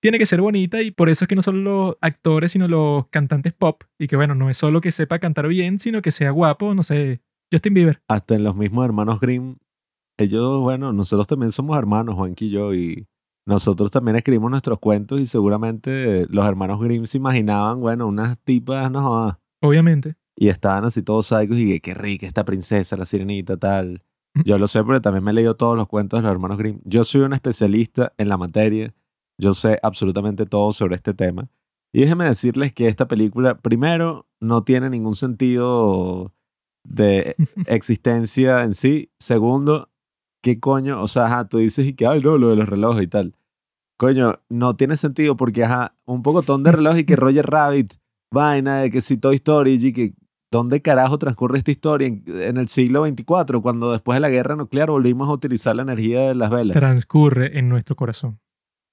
tiene 0.00 0.18
que 0.18 0.26
ser 0.26 0.40
bonita 0.40 0.82
y 0.82 0.90
por 0.90 1.08
eso 1.08 1.24
es 1.24 1.28
que 1.28 1.34
no 1.34 1.42
solo 1.42 1.58
los 1.58 1.96
actores, 2.00 2.52
sino 2.52 2.68
los 2.68 3.08
cantantes 3.08 3.52
pop, 3.52 3.82
y 3.98 4.06
que 4.06 4.16
bueno, 4.16 4.34
no 4.34 4.48
es 4.48 4.56
solo 4.56 4.80
que 4.80 4.92
sepa 4.92 5.18
cantar 5.18 5.48
bien, 5.48 5.78
sino 5.78 6.02
que 6.02 6.12
sea 6.12 6.30
guapo, 6.30 6.74
no 6.74 6.82
sé, 6.82 7.20
Justin 7.52 7.74
Bieber. 7.74 8.02
Hasta 8.08 8.34
en 8.36 8.44
los 8.44 8.54
mismos 8.54 8.84
hermanos 8.84 9.18
Grimm, 9.18 9.56
ellos, 10.16 10.60
bueno, 10.60 10.92
nosotros 10.92 11.26
también 11.26 11.50
somos 11.50 11.76
hermanos, 11.76 12.14
Juanqui 12.14 12.46
y 12.46 12.50
yo, 12.50 12.74
y 12.74 13.08
nosotros 13.46 13.90
también 13.90 14.16
escribimos 14.16 14.50
nuestros 14.50 14.78
cuentos 14.78 15.20
y 15.20 15.26
seguramente 15.26 16.26
los 16.28 16.46
hermanos 16.46 16.80
Grimm 16.80 17.06
se 17.06 17.18
imaginaban, 17.18 17.80
bueno, 17.80 18.06
unas 18.06 18.38
tipas, 18.38 18.90
no 18.90 19.02
jodas, 19.02 19.36
Obviamente. 19.60 20.16
Y 20.36 20.48
estaban 20.48 20.84
así 20.84 21.02
todos 21.02 21.26
psicos 21.26 21.58
y 21.58 21.66
que 21.68 21.80
qué 21.80 21.94
rica 21.94 22.26
esta 22.26 22.44
princesa, 22.44 22.96
la 22.96 23.06
sirenita, 23.06 23.56
tal. 23.56 24.02
Yo 24.44 24.58
lo 24.58 24.66
sé 24.66 24.82
porque 24.82 25.00
también 25.00 25.22
me 25.22 25.30
he 25.30 25.34
leído 25.34 25.56
todos 25.56 25.76
los 25.76 25.86
cuentos 25.86 26.18
de 26.18 26.22
los 26.22 26.32
hermanos 26.32 26.58
Grimm. 26.58 26.80
Yo 26.84 27.04
soy 27.04 27.20
un 27.20 27.34
especialista 27.34 28.12
en 28.18 28.28
la 28.28 28.36
materia. 28.36 28.92
Yo 29.38 29.54
sé 29.54 29.78
absolutamente 29.82 30.44
todo 30.46 30.72
sobre 30.72 30.96
este 30.96 31.14
tema. 31.14 31.48
Y 31.92 32.00
déjenme 32.00 32.24
decirles 32.24 32.72
que 32.72 32.88
esta 32.88 33.06
película, 33.06 33.58
primero, 33.58 34.26
no 34.40 34.64
tiene 34.64 34.90
ningún 34.90 35.14
sentido 35.14 36.32
de 36.82 37.36
existencia 37.68 38.64
en 38.64 38.74
sí. 38.74 39.12
Segundo, 39.20 39.90
¿qué 40.42 40.58
coño? 40.58 41.00
O 41.00 41.06
sea, 41.06 41.26
ajá, 41.26 41.48
tú 41.48 41.58
dices 41.58 41.86
y 41.86 41.94
que, 41.94 42.06
ay, 42.06 42.20
no, 42.20 42.36
lo 42.36 42.50
de 42.50 42.56
los 42.56 42.68
relojes 42.68 43.04
y 43.04 43.08
tal. 43.08 43.36
Coño, 43.96 44.40
no 44.48 44.74
tiene 44.74 44.96
sentido 44.96 45.36
porque, 45.36 45.62
ajá, 45.62 45.96
un 46.04 46.22
pocotón 46.22 46.64
de 46.64 46.72
reloj 46.72 46.98
y 46.98 47.04
que 47.04 47.14
Roger 47.16 47.46
Rabbit, 47.46 47.94
vaina 48.32 48.80
de 48.80 48.90
que 48.90 49.00
si 49.00 49.16
Toy 49.16 49.36
Story 49.36 49.74
y 49.74 49.92
que, 49.92 50.14
¿dónde 50.54 50.80
carajo 50.82 51.18
transcurre 51.18 51.58
esta 51.58 51.70
historia? 51.72 52.06
En, 52.06 52.22
en 52.26 52.56
el 52.56 52.68
siglo 52.68 53.02
24, 53.02 53.60
cuando 53.60 53.90
después 53.92 54.14
de 54.16 54.20
la 54.20 54.30
guerra 54.30 54.54
nuclear 54.54 54.88
volvimos 54.90 55.28
a 55.28 55.32
utilizar 55.32 55.74
la 55.74 55.82
energía 55.82 56.28
de 56.28 56.34
las 56.36 56.50
velas. 56.50 56.76
Transcurre 56.76 57.58
en 57.58 57.68
nuestro 57.68 57.96
corazón. 57.96 58.38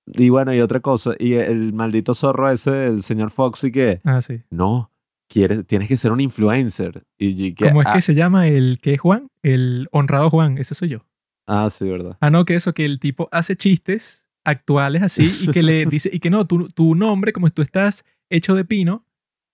Y 0.08 0.30
bueno, 0.30 0.53
y 0.53 0.60
otra 0.62 0.80
cosa, 0.80 1.13
y 1.20 1.34
el 1.34 1.74
maldito 1.74 2.15
zorro 2.15 2.50
ese, 2.50 2.88
el 2.88 3.03
señor 3.03 3.30
Foxy, 3.30 3.72
que 3.72 4.01
Ah, 4.03 4.22
sí. 4.24 4.41
no, 4.50 4.91
quieres, 5.30 5.65
tienes 5.68 5.88
que 5.88 5.96
ser 5.98 6.12
un 6.12 6.20
influencer. 6.20 7.03
Y, 7.20 7.53
que, 7.53 7.68
¿Cómo 7.68 7.82
es 7.82 7.88
ah, 7.88 7.94
que 7.94 8.01
se 8.01 8.15
llama 8.15 8.48
el 8.48 8.80
que 8.82 8.96
es 8.96 9.00
Juan? 9.00 9.27
El 9.44 9.88
honrado 9.91 10.30
Juan, 10.32 10.58
ese 10.58 10.74
soy 10.74 10.89
yo. 10.89 11.06
ah, 11.48 11.70
sí, 11.70 11.88
verdad. 11.88 12.18
Ah, 12.20 12.32
no, 12.32 12.44
que 12.46 12.56
eso, 12.56 12.74
que 12.74 12.84
el 12.86 13.00
tipo 13.00 13.30
hace 13.32 13.56
chistes 13.56 14.25
actuales 14.44 15.03
así 15.03 15.32
y 15.41 15.48
que 15.51 15.62
le 15.62 15.86
dice, 15.96 16.10
y 16.12 16.20
que 16.20 16.32
no, 16.32 16.48
tu, 16.48 16.68
tu 16.70 16.96
nombre, 16.96 17.32
como 17.32 17.50
tú 17.51 17.62
estás 17.62 18.03
hecho 18.32 18.56
de 18.56 18.65
pino, 18.65 19.06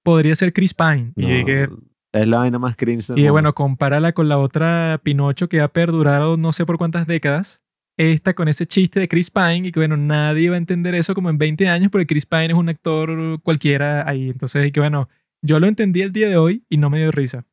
podría 0.01 0.33
ser 0.37 0.53
Chris 0.53 0.73
Pine. 0.73 1.11
y 1.17 1.25
dije, 1.25 1.67
es 2.13 2.27
la 2.27 2.37
vaina 2.39 2.59
más 2.59 2.75
cringe 2.75 3.07
del 3.07 3.17
y 3.17 3.21
mundo. 3.21 3.33
bueno, 3.33 3.53
compárala 3.55 4.13
con 4.13 4.27
la 4.29 4.37
otra 4.37 4.99
Pinocho 5.03 5.49
que 5.49 5.61
ha 5.61 5.67
perdurado 5.67 6.37
no 6.37 6.53
sé 6.53 6.65
por 6.65 6.77
cuántas 6.77 7.05
décadas. 7.07 7.61
Esta 7.99 8.33
con 8.35 8.47
ese 8.47 8.65
chiste 8.67 8.99
de 8.99 9.07
Chris 9.07 9.31
Pine 9.31 9.67
y 9.67 9.71
que 9.71 9.79
bueno, 9.79 9.97
nadie 9.97 10.49
va 10.49 10.55
a 10.55 10.59
entender 10.59 10.93
eso 10.93 11.15
como 11.15 11.29
en 11.31 11.37
20 11.39 11.67
años 11.67 11.89
porque 11.91 12.05
Chris 12.05 12.25
Pine 12.27 12.47
es 12.47 12.53
un 12.53 12.69
actor 12.69 13.41
cualquiera 13.41 14.07
ahí. 14.07 14.29
Entonces, 14.29 14.67
y 14.67 14.71
que 14.71 14.79
bueno, 14.79 15.09
yo 15.41 15.59
lo 15.59 15.65
entendí 15.67 16.01
el 16.03 16.11
día 16.11 16.29
de 16.29 16.37
hoy 16.37 16.63
y 16.69 16.77
no 16.77 16.89
me 16.91 16.99
dio 16.99 17.11
risa. 17.11 17.45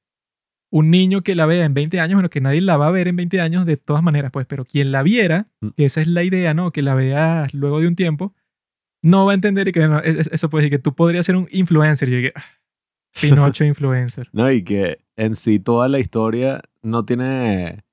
Un 0.71 0.91
niño 0.91 1.23
que 1.23 1.35
la 1.35 1.47
vea 1.47 1.65
en 1.65 1.73
20 1.73 1.99
años, 2.01 2.17
bueno, 2.17 2.29
que 2.31 2.41
nadie 2.43 2.61
la 2.61 2.77
va 2.77 2.89
a 2.89 2.91
ver 2.91 3.09
en 3.09 3.17
20 3.17 3.41
años 3.41 3.65
de 3.65 3.77
todas 3.77 4.03
maneras, 4.03 4.33
pues, 4.33 4.45
pero 4.47 4.65
quien 4.65 4.93
la 4.93 5.03
viera, 5.03 5.47
Mm. 5.61 5.69
que 5.77 5.85
esa 5.87 6.01
es 6.03 6.09
la 6.09 6.23
idea, 6.25 6.53
¿no? 6.53 6.73
Que 6.73 6.83
la 6.83 6.95
vea 6.95 7.49
luego 7.53 7.81
de 7.81 7.87
un 7.89 7.97
tiempo, 7.97 8.35
no 9.03 9.25
va 9.25 9.33
a 9.33 9.35
entender 9.37 9.69
y 9.69 9.73
que 9.73 9.81
bueno, 9.81 10.01
es- 10.01 10.17
es- 10.27 10.31
eso 10.33 10.51
puede 10.51 10.65
decir 10.65 10.79
que 10.79 10.83
tú 10.83 10.95
podrías 10.95 11.25
ser 11.27 11.37
un 11.37 11.49
influencer. 11.53 12.09
Y 12.09 12.13
yo 12.13 12.17
dije, 12.19 12.33
"Ah, 12.35 12.43
Pinocho 13.21 13.65
influencer. 13.65 14.29
No, 14.33 14.51
y 14.51 14.65
que 14.65 14.99
en 15.17 15.35
sí 15.35 15.59
toda 15.61 15.89
la 15.89 15.99
historia 15.99 16.63
no 16.83 17.05
tiene 17.05 17.85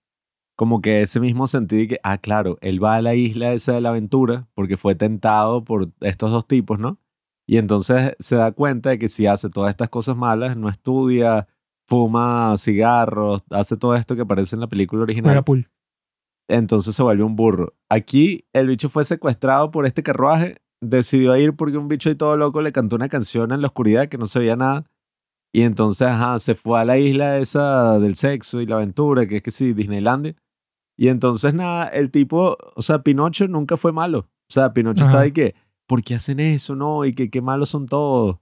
como 0.56 0.82
que 0.82 1.02
ese 1.02 1.20
mismo 1.20 1.48
sentido 1.48 1.82
y 1.82 1.88
que, 1.88 2.00
ah, 2.04 2.18
claro, 2.20 2.58
él 2.62 2.84
va 2.84 2.96
a 2.96 3.02
la 3.02 3.16
isla 3.16 3.54
esa 3.54 3.74
de 3.74 3.82
la 3.82 3.90
aventura 3.90 4.48
porque 4.54 4.78
fue 4.78 4.96
tentado 4.96 5.64
por 5.64 5.90
estos 6.02 6.32
dos 6.32 6.48
tipos, 6.48 6.78
¿no? 6.80 7.00
Y 7.48 7.58
entonces 7.58 8.14
se 8.20 8.36
da 8.36 8.52
cuenta 8.52 8.92
de 8.92 9.00
que 9.00 9.10
si 9.10 9.26
hace 9.26 9.50
todas 9.50 9.72
estas 9.72 9.90
cosas 9.90 10.16
malas, 10.16 10.56
no 10.56 10.70
estudia, 10.70 11.48
fuma 11.88 12.56
cigarros, 12.58 13.44
hace 13.50 13.76
todo 13.76 13.96
esto 13.96 14.16
que 14.16 14.22
aparece 14.22 14.56
en 14.56 14.62
la 14.62 14.68
película 14.68 15.02
original, 15.04 15.32
Juega 15.32 15.42
pool. 15.44 15.70
entonces 16.48 16.96
se 16.96 17.04
vuelve 17.04 17.24
un 17.24 17.36
burro. 17.36 17.74
Aquí 17.90 18.46
el 18.54 18.68
bicho 18.68 18.90
fue 18.90 19.04
secuestrado 19.04 19.72
por 19.72 19.86
este 19.86 20.04
carruaje, 20.04 20.58
decidió 20.80 21.36
ir 21.38 21.56
porque 21.56 21.78
un 21.78 21.88
bicho 21.88 22.10
ahí 22.10 22.16
todo 22.16 22.38
loco 22.38 22.62
le 22.62 22.72
cantó 22.72 22.96
una 22.96 23.10
canción 23.10 23.52
en 23.52 23.62
la 23.62 23.68
oscuridad 23.68 24.08
que 24.10 24.18
no 24.18 24.28
se 24.28 24.40
veía 24.40 24.56
nada. 24.56 24.86
Y 25.54 25.64
entonces, 25.64 26.08
ajá, 26.08 26.40
se 26.40 26.56
fue 26.56 26.80
a 26.80 26.86
la 26.86 26.98
isla 26.98 27.38
esa 27.38 28.00
del 28.00 28.16
sexo 28.16 28.62
y 28.62 28.66
la 28.66 28.76
aventura, 28.76 29.28
que 29.28 29.38
es 29.38 29.44
que 29.44 29.52
sí, 29.52 29.74
Disneylandia. 29.74 30.36
Y 30.98 31.08
entonces, 31.10 31.54
nada, 31.54 31.88
el 31.88 32.10
tipo, 32.12 32.58
o 32.76 32.82
sea, 32.82 33.02
Pinocho 33.04 33.48
nunca 33.48 33.76
fue 33.78 33.92
malo. 33.92 34.20
O 34.20 34.54
sea, 34.54 34.74
Pinocho 34.74 35.02
está 35.04 35.16
Ajá. 35.16 35.22
ahí 35.22 35.32
que, 35.32 35.56
¿por 35.88 36.04
qué 36.04 36.16
hacen 36.16 36.40
eso? 36.40 36.76
No, 36.76 37.04
y 37.06 37.14
que 37.14 37.30
qué 37.30 37.42
malos 37.42 37.70
son 37.70 37.86
todos. 37.88 38.38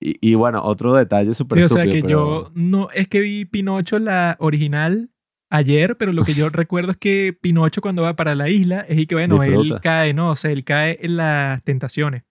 Y, 0.00 0.16
y 0.20 0.34
bueno, 0.34 0.62
otro 0.62 0.94
detalle 0.94 1.32
súper 1.34 1.58
Sí, 1.58 1.64
o 1.64 1.68
sea 1.68 1.84
que 1.84 2.02
pero- 2.02 2.08
yo 2.08 2.50
no 2.54 2.88
es 2.94 3.08
que 3.08 3.20
vi 3.20 3.44
Pinocho 3.44 3.98
la 3.98 4.36
original 4.40 5.10
ayer, 5.50 5.96
pero 5.96 6.12
lo 6.12 6.22
que 6.24 6.34
yo 6.34 6.48
recuerdo 6.50 6.92
es 6.92 6.96
que 6.96 7.36
Pinocho 7.40 7.80
cuando 7.80 8.02
va 8.02 8.14
para 8.16 8.34
la 8.34 8.48
isla 8.50 8.80
es 8.88 8.98
y 8.98 9.06
que 9.06 9.14
bueno, 9.14 9.42
él 9.42 9.50
Disfruta. 9.52 9.80
cae, 9.80 10.12
no, 10.14 10.30
o 10.30 10.36
sea, 10.36 10.50
él 10.50 10.64
cae 10.64 10.98
en 11.02 11.16
las 11.16 11.62
tentaciones. 11.64 12.22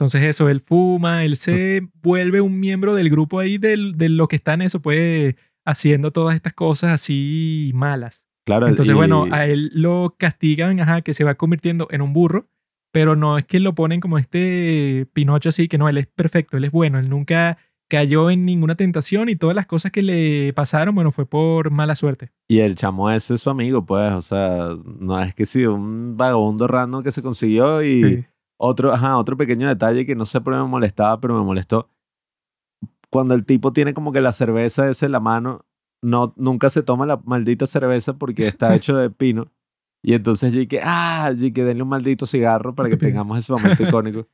Entonces 0.00 0.22
eso, 0.24 0.48
él 0.48 0.62
fuma, 0.62 1.24
él 1.26 1.36
se 1.36 1.86
vuelve 2.02 2.40
un 2.40 2.58
miembro 2.58 2.94
del 2.94 3.10
grupo 3.10 3.38
ahí 3.38 3.58
del- 3.58 3.98
de 3.98 4.08
lo 4.08 4.28
que 4.28 4.36
están 4.36 4.62
eso, 4.62 4.80
pues 4.80 5.34
haciendo 5.66 6.10
todas 6.10 6.34
estas 6.34 6.54
cosas 6.54 6.92
así 6.92 7.70
malas. 7.74 8.26
Claro, 8.46 8.66
Entonces, 8.66 8.94
bueno, 8.94 9.26
y- 9.26 9.30
a 9.34 9.46
él 9.46 9.70
lo 9.74 10.14
castigan, 10.18 10.80
ajá, 10.80 11.02
que 11.02 11.12
se 11.12 11.22
va 11.22 11.34
convirtiendo 11.34 11.86
en 11.90 12.00
un 12.00 12.14
burro, 12.14 12.48
pero 12.92 13.14
no 13.14 13.36
es 13.36 13.44
que 13.44 13.60
lo 13.60 13.74
ponen 13.74 14.00
como 14.00 14.16
este 14.16 15.06
Pinocho 15.12 15.50
así, 15.50 15.68
que 15.68 15.76
no, 15.76 15.86
él 15.90 15.98
es 15.98 16.06
perfecto, 16.06 16.56
él 16.56 16.64
es 16.64 16.72
bueno, 16.72 16.98
él 16.98 17.10
nunca 17.10 17.58
cayó 17.90 18.30
en 18.30 18.46
ninguna 18.46 18.76
tentación 18.76 19.28
y 19.28 19.36
todas 19.36 19.54
las 19.54 19.66
cosas 19.66 19.92
que 19.92 20.00
le 20.00 20.54
pasaron, 20.54 20.94
bueno, 20.94 21.10
fue 21.12 21.26
por 21.26 21.70
mala 21.70 21.94
suerte. 21.94 22.30
Y 22.48 22.60
el 22.60 22.74
chamo 22.74 23.10
ese 23.10 23.34
es 23.34 23.42
su 23.42 23.50
amigo, 23.50 23.84
pues, 23.84 24.12
o 24.14 24.22
sea, 24.22 24.68
no 24.98 25.20
es 25.20 25.34
que 25.34 25.44
sí, 25.44 25.66
un 25.66 26.16
vagabundo 26.16 26.66
random 26.68 27.02
que 27.02 27.12
se 27.12 27.20
consiguió 27.20 27.82
y 27.82 28.02
Sí. 28.02 28.24
Otro, 28.62 28.92
ajá, 28.92 29.16
otro 29.16 29.38
pequeño 29.38 29.66
detalle 29.68 30.04
que 30.04 30.14
no 30.14 30.26
sé 30.26 30.40
por 30.40 30.52
qué 30.52 30.58
me 30.58 30.66
molestaba, 30.66 31.18
pero 31.18 31.34
me 31.34 31.42
molestó. 31.42 31.88
Cuando 33.08 33.34
el 33.34 33.46
tipo 33.46 33.72
tiene 33.72 33.94
como 33.94 34.12
que 34.12 34.20
la 34.20 34.32
cerveza 34.32 34.90
esa 34.90 35.06
en 35.06 35.12
la 35.12 35.20
mano, 35.20 35.64
no, 36.02 36.34
nunca 36.36 36.68
se 36.68 36.82
toma 36.82 37.06
la 37.06 37.16
maldita 37.24 37.66
cerveza 37.66 38.18
porque 38.18 38.46
está 38.46 38.74
hecho 38.76 38.96
de 38.96 39.08
pino. 39.08 39.50
Y 40.02 40.12
entonces 40.12 40.52
yo 40.52 40.60
que, 40.68 40.80
ah, 40.82 41.32
yo 41.34 41.52
que 41.54 41.64
denle 41.64 41.82
un 41.82 41.88
maldito 41.88 42.26
cigarro 42.26 42.74
para 42.74 42.90
que 42.90 42.96
tengamos 42.98 43.38
ese 43.38 43.50
momento 43.52 43.82
icónico. 43.82 44.28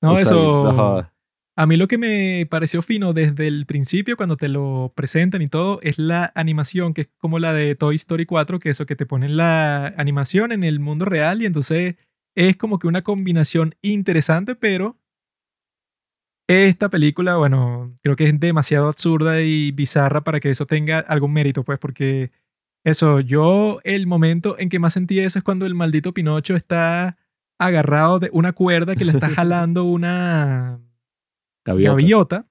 No, 0.00 0.12
O 0.12 0.14
sea, 0.14 0.22
eso... 0.22 0.72
no. 0.72 1.10
A 1.58 1.66
mí 1.66 1.76
lo 1.76 1.88
que 1.88 1.96
me 1.96 2.46
pareció 2.50 2.82
fino 2.82 3.12
desde 3.12 3.46
el 3.46 3.64
principio, 3.66 4.16
cuando 4.16 4.36
te 4.36 4.48
lo 4.48 4.92
presentan 4.94 5.40
y 5.40 5.48
todo, 5.48 5.80
es 5.82 5.98
la 5.98 6.32
animación, 6.34 6.92
que 6.92 7.02
es 7.02 7.08
como 7.18 7.38
la 7.38 7.54
de 7.54 7.74
Toy 7.74 7.96
Story 7.96 8.26
4, 8.26 8.58
que 8.58 8.70
eso 8.70 8.84
que 8.84 8.96
te 8.96 9.06
ponen 9.06 9.38
la 9.38 9.86
animación 9.96 10.52
en 10.52 10.64
el 10.64 10.80
mundo 10.80 11.06
real 11.06 11.40
y 11.40 11.46
entonces 11.46 11.96
es 12.36 12.56
como 12.56 12.78
que 12.78 12.86
una 12.86 13.02
combinación 13.02 13.74
interesante, 13.82 14.54
pero 14.54 14.96
esta 16.48 16.90
película, 16.90 17.36
bueno, 17.36 17.98
creo 18.02 18.14
que 18.14 18.24
es 18.24 18.38
demasiado 18.38 18.88
absurda 18.88 19.42
y 19.42 19.72
bizarra 19.72 20.22
para 20.22 20.38
que 20.38 20.50
eso 20.50 20.66
tenga 20.66 21.00
algún 21.00 21.32
mérito, 21.32 21.64
pues, 21.64 21.78
porque 21.80 22.30
eso, 22.84 23.18
yo 23.18 23.80
el 23.82 24.06
momento 24.06 24.56
en 24.58 24.68
que 24.68 24.78
más 24.78 24.92
sentí 24.92 25.18
eso 25.18 25.38
es 25.40 25.44
cuando 25.44 25.66
el 25.66 25.74
maldito 25.74 26.14
Pinocho 26.14 26.54
está 26.54 27.16
agarrado 27.58 28.20
de 28.20 28.30
una 28.32 28.52
cuerda 28.52 28.94
que 28.94 29.04
le 29.04 29.12
está 29.12 29.28
jalando 29.30 29.84
una 29.84 30.78
Gaviota. 31.64 31.90
gaviota. 31.90 32.46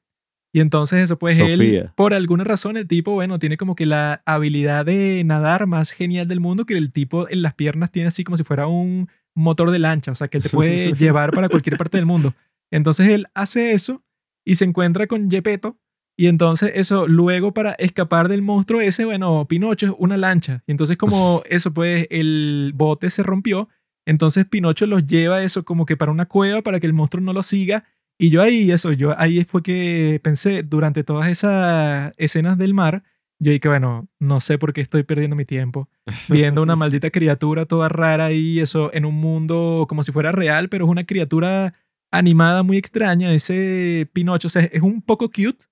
Y 0.52 0.62
entonces 0.62 1.00
eso, 1.04 1.20
pues 1.20 1.38
él, 1.40 1.92
por 1.96 2.14
alguna 2.14 2.46
razón, 2.46 2.78
el 2.78 2.88
tipo, 2.88 3.12
bueno, 3.12 3.40
tiene 3.40 3.58
como 3.58 3.76
que 3.76 3.86
la 3.86 4.24
habilidad 4.26 4.86
de 4.86 5.22
nadar 5.26 5.68
más 5.68 5.92
genial 5.92 6.30
del 6.30 6.40
mundo, 6.40 6.66
que 6.66 6.78
el 6.78 6.94
tipo 6.94 7.30
en 7.30 7.42
las 7.42 7.54
piernas 7.54 7.92
tiene 7.92 8.08
así 8.08 8.24
como 8.24 8.38
si 8.38 8.44
fuera 8.44 8.66
un 8.68 9.10
motor 9.36 9.72
de 9.72 9.80
lancha, 9.80 10.12
o 10.12 10.16
sea, 10.16 10.28
que 10.28 10.38
él 10.38 10.44
te 10.44 10.50
puede 10.50 10.94
llevar 10.98 11.32
para 11.32 11.50
cualquier 11.50 11.78
parte 11.78 11.98
del 11.98 12.06
mundo. 12.06 12.34
Entonces 12.72 13.10
él 13.10 13.28
hace 13.34 13.74
eso 13.74 14.04
y 14.44 14.56
se 14.56 14.66
encuentra 14.66 15.08
con 15.08 15.30
Gepetto. 15.30 15.78
Y 16.18 16.28
entonces 16.28 16.72
eso, 16.76 17.08
luego 17.08 17.54
para 17.54 17.74
escapar 17.74 18.30
del 18.30 18.42
monstruo 18.42 18.80
ese, 18.80 19.04
bueno, 19.04 19.46
Pinocho 19.48 19.88
es 19.88 19.94
una 19.98 20.16
lancha. 20.16 20.64
Y 20.66 20.72
entonces 20.72 20.98
como 20.98 21.44
eso, 21.50 21.74
pues 21.74 22.08
el 22.10 22.72
bote 22.74 23.10
se 23.10 23.22
rompió. 23.22 23.68
Entonces 24.06 24.46
Pinocho 24.46 24.86
los 24.86 25.06
lleva 25.06 25.44
eso 25.44 25.66
como 25.66 25.86
que 25.86 25.98
para 25.98 26.12
una 26.12 26.26
cueva 26.26 26.62
para 26.62 26.80
que 26.80 26.88
el 26.88 26.94
monstruo 26.94 27.22
no 27.22 27.34
lo 27.34 27.44
siga. 27.44 27.84
Y 28.18 28.30
yo 28.30 28.42
ahí, 28.42 28.72
eso, 28.72 28.94
yo 28.94 29.14
ahí 29.20 29.44
fue 29.44 29.62
que 29.62 30.22
pensé, 30.24 30.64
durante 30.64 31.04
todas 31.04 31.30
esas 31.30 32.14
escenas 32.16 32.58
del 32.58 32.74
mar, 32.74 33.04
yo 33.40 33.52
dije, 33.52 33.68
bueno, 33.68 34.08
no 34.20 34.40
sé 34.40 34.58
por 34.58 34.74
qué 34.74 34.82
estoy 34.82 35.04
perdiendo 35.04 35.36
mi 35.36 35.46
tiempo 35.46 35.90
viendo 36.30 36.64
una 36.64 36.76
maldita 36.76 37.10
criatura 37.10 37.66
toda 37.66 37.90
rara 37.90 38.26
ahí, 38.26 38.60
eso, 38.60 38.94
en 38.94 39.06
un 39.06 39.16
mundo 39.16 39.86
como 39.90 40.04
si 40.04 40.12
fuera 40.12 40.32
real, 40.32 40.70
pero 40.70 40.86
es 40.86 40.92
una 40.92 41.06
criatura 41.06 41.74
animada 42.12 42.64
muy 42.64 42.78
extraña, 42.78 43.34
ese 43.34 44.10
Pinocho, 44.14 44.48
o 44.48 44.50
sea, 44.50 44.64
es 44.64 44.82
un 44.82 45.02
poco 45.02 45.30
cute, 45.30 45.66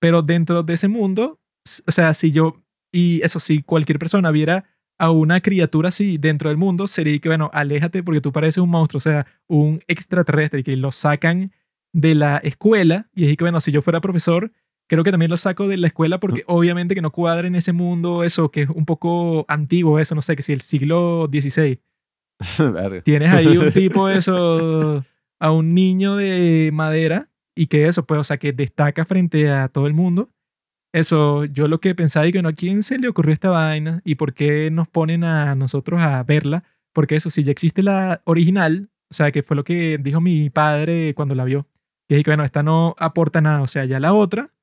pero 0.00 0.22
dentro 0.22 0.62
de 0.62 0.74
ese 0.74 0.88
mundo, 0.88 1.40
o 1.86 1.92
sea, 1.92 2.12
si 2.14 2.32
yo, 2.32 2.62
y 2.92 3.20
eso 3.22 3.38
sí, 3.38 3.62
cualquier 3.62 3.98
persona 3.98 4.30
viera 4.30 4.64
a 4.98 5.10
una 5.10 5.40
criatura 5.40 5.88
así 5.88 6.18
dentro 6.18 6.48
del 6.48 6.58
mundo, 6.58 6.86
sería 6.86 7.18
que, 7.18 7.28
bueno, 7.28 7.50
aléjate 7.52 8.02
porque 8.02 8.20
tú 8.20 8.32
pareces 8.32 8.62
un 8.62 8.70
monstruo, 8.70 8.98
o 8.98 9.00
sea, 9.00 9.26
un 9.48 9.80
extraterrestre, 9.86 10.60
y 10.60 10.62
que 10.62 10.76
lo 10.76 10.92
sacan 10.92 11.52
de 11.92 12.14
la 12.14 12.38
escuela, 12.38 13.08
y 13.14 13.26
es 13.26 13.36
que, 13.36 13.44
bueno, 13.44 13.60
si 13.60 13.70
yo 13.70 13.82
fuera 13.82 14.00
profesor, 14.00 14.52
creo 14.86 15.04
que 15.04 15.10
también 15.10 15.30
lo 15.30 15.36
saco 15.36 15.68
de 15.68 15.76
la 15.76 15.86
escuela 15.86 16.18
porque 16.18 16.44
obviamente 16.46 16.94
que 16.94 17.02
no 17.02 17.10
cuadra 17.10 17.46
en 17.46 17.54
ese 17.54 17.72
mundo 17.72 18.24
eso, 18.24 18.50
que 18.50 18.62
es 18.62 18.68
un 18.68 18.84
poco 18.84 19.44
antiguo, 19.48 19.98
eso, 19.98 20.14
no 20.14 20.22
sé, 20.22 20.36
que 20.36 20.42
si 20.42 20.52
el 20.52 20.60
siglo 20.60 21.28
XVI. 21.30 21.80
Tienes 23.04 23.32
ahí 23.32 23.56
un 23.56 23.72
tipo 23.72 24.08
eso, 24.08 25.04
a 25.38 25.50
un 25.50 25.74
niño 25.74 26.16
de 26.16 26.70
madera 26.72 27.28
y 27.54 27.66
que 27.66 27.86
eso, 27.86 28.04
pues, 28.04 28.20
o 28.20 28.24
sea, 28.24 28.38
que 28.38 28.52
destaca 28.52 29.04
frente 29.04 29.50
a 29.50 29.68
todo 29.68 29.86
el 29.86 29.94
mundo. 29.94 30.30
Eso, 30.92 31.44
yo 31.46 31.66
lo 31.66 31.80
que 31.80 31.94
pensaba 31.94 32.26
y 32.26 32.32
que 32.32 32.42
no, 32.42 32.50
¿a 32.50 32.52
quién 32.52 32.82
se 32.82 32.98
le 32.98 33.08
ocurrió 33.08 33.32
esta 33.32 33.50
vaina? 33.50 34.00
¿Y 34.04 34.14
por 34.14 34.32
qué 34.32 34.70
nos 34.70 34.88
ponen 34.88 35.24
a 35.24 35.54
nosotros 35.54 36.00
a 36.00 36.22
verla? 36.22 36.62
Porque 36.92 37.16
eso, 37.16 37.30
si 37.30 37.42
ya 37.42 37.50
existe 37.50 37.82
la 37.82 38.20
original, 38.24 38.90
o 39.10 39.14
sea, 39.14 39.32
que 39.32 39.42
fue 39.42 39.56
lo 39.56 39.64
que 39.64 39.98
dijo 39.98 40.20
mi 40.20 40.50
padre 40.50 41.14
cuando 41.14 41.34
la 41.34 41.44
vio, 41.44 41.66
que 42.08 42.16
dije 42.16 42.30
bueno, 42.30 42.44
esta 42.44 42.62
no 42.62 42.94
aporta 42.98 43.40
nada, 43.40 43.62
o 43.62 43.66
sea, 43.66 43.84
ya 43.84 43.98
la 43.98 44.12
otra, 44.12 44.53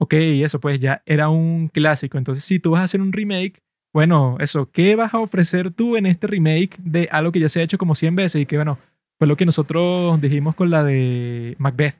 ok, 0.00 0.14
eso 0.14 0.60
pues 0.60 0.80
ya 0.80 1.02
era 1.06 1.28
un 1.28 1.68
clásico. 1.68 2.18
Entonces, 2.18 2.42
si 2.44 2.58
tú 2.58 2.72
vas 2.72 2.80
a 2.80 2.84
hacer 2.84 3.00
un 3.00 3.12
remake, 3.12 3.62
bueno, 3.92 4.36
eso, 4.40 4.70
¿qué 4.70 4.96
vas 4.96 5.12
a 5.14 5.18
ofrecer 5.18 5.70
tú 5.70 5.96
en 5.96 6.06
este 6.06 6.26
remake 6.26 6.76
de 6.78 7.08
algo 7.10 7.32
que 7.32 7.40
ya 7.40 7.48
se 7.48 7.60
ha 7.60 7.64
hecho 7.64 7.76
como 7.78 7.94
100 7.94 8.16
veces? 8.16 8.40
Y 8.42 8.46
que, 8.46 8.56
bueno, 8.56 8.78
fue 9.18 9.26
lo 9.26 9.36
que 9.36 9.44
nosotros 9.46 10.20
dijimos 10.20 10.54
con 10.54 10.70
la 10.70 10.84
de 10.84 11.54
Macbeth. 11.58 11.96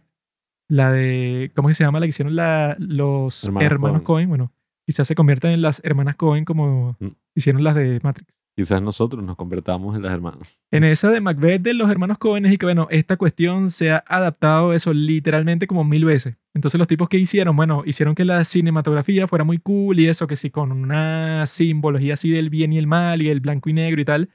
La 0.68 0.92
de, 0.92 1.50
¿cómo 1.54 1.68
que 1.68 1.74
se 1.74 1.84
llama? 1.84 1.98
La 2.00 2.06
que 2.06 2.10
hicieron 2.10 2.36
la, 2.36 2.76
los 2.78 3.44
Hermanos 3.44 3.70
hermanos, 3.72 4.02
Cohen. 4.02 4.28
Bueno, 4.28 4.52
quizás 4.86 5.06
se 5.08 5.14
conviertan 5.16 5.50
en 5.50 5.62
las 5.62 5.80
hermanas 5.84 6.14
Cohen 6.16 6.44
como 6.44 6.96
Mm. 7.00 7.08
hicieron 7.34 7.64
las 7.64 7.74
de 7.74 7.98
Matrix. 8.02 8.39
Quizás 8.60 8.82
nosotros 8.82 9.24
nos 9.24 9.36
convertamos 9.36 9.96
en 9.96 10.02
las 10.02 10.12
hermanas. 10.12 10.60
En 10.70 10.84
esa 10.84 11.08
de 11.08 11.22
Macbeth 11.22 11.62
de 11.62 11.72
los 11.72 11.90
hermanos 11.90 12.18
Cohen 12.18 12.44
y 12.44 12.58
que, 12.58 12.66
bueno, 12.66 12.88
esta 12.90 13.16
cuestión 13.16 13.70
se 13.70 13.90
ha 13.90 14.04
adaptado 14.06 14.74
eso 14.74 14.92
literalmente 14.92 15.66
como 15.66 15.82
mil 15.82 16.04
veces. 16.04 16.36
Entonces 16.52 16.78
los 16.78 16.86
tipos 16.86 17.08
que 17.08 17.16
hicieron, 17.16 17.56
bueno, 17.56 17.84
hicieron 17.86 18.14
que 18.14 18.26
la 18.26 18.44
cinematografía 18.44 19.26
fuera 19.26 19.44
muy 19.44 19.56
cool 19.56 19.98
y 19.98 20.08
eso, 20.08 20.26
que 20.26 20.36
sí, 20.36 20.50
con 20.50 20.72
una 20.72 21.46
simbología 21.46 22.12
así 22.12 22.28
del 22.28 22.50
bien 22.50 22.74
y 22.74 22.76
el 22.76 22.86
mal 22.86 23.22
y 23.22 23.30
el 23.30 23.40
blanco 23.40 23.70
y 23.70 23.72
negro 23.72 23.98
y 23.98 24.04
tal, 24.04 24.28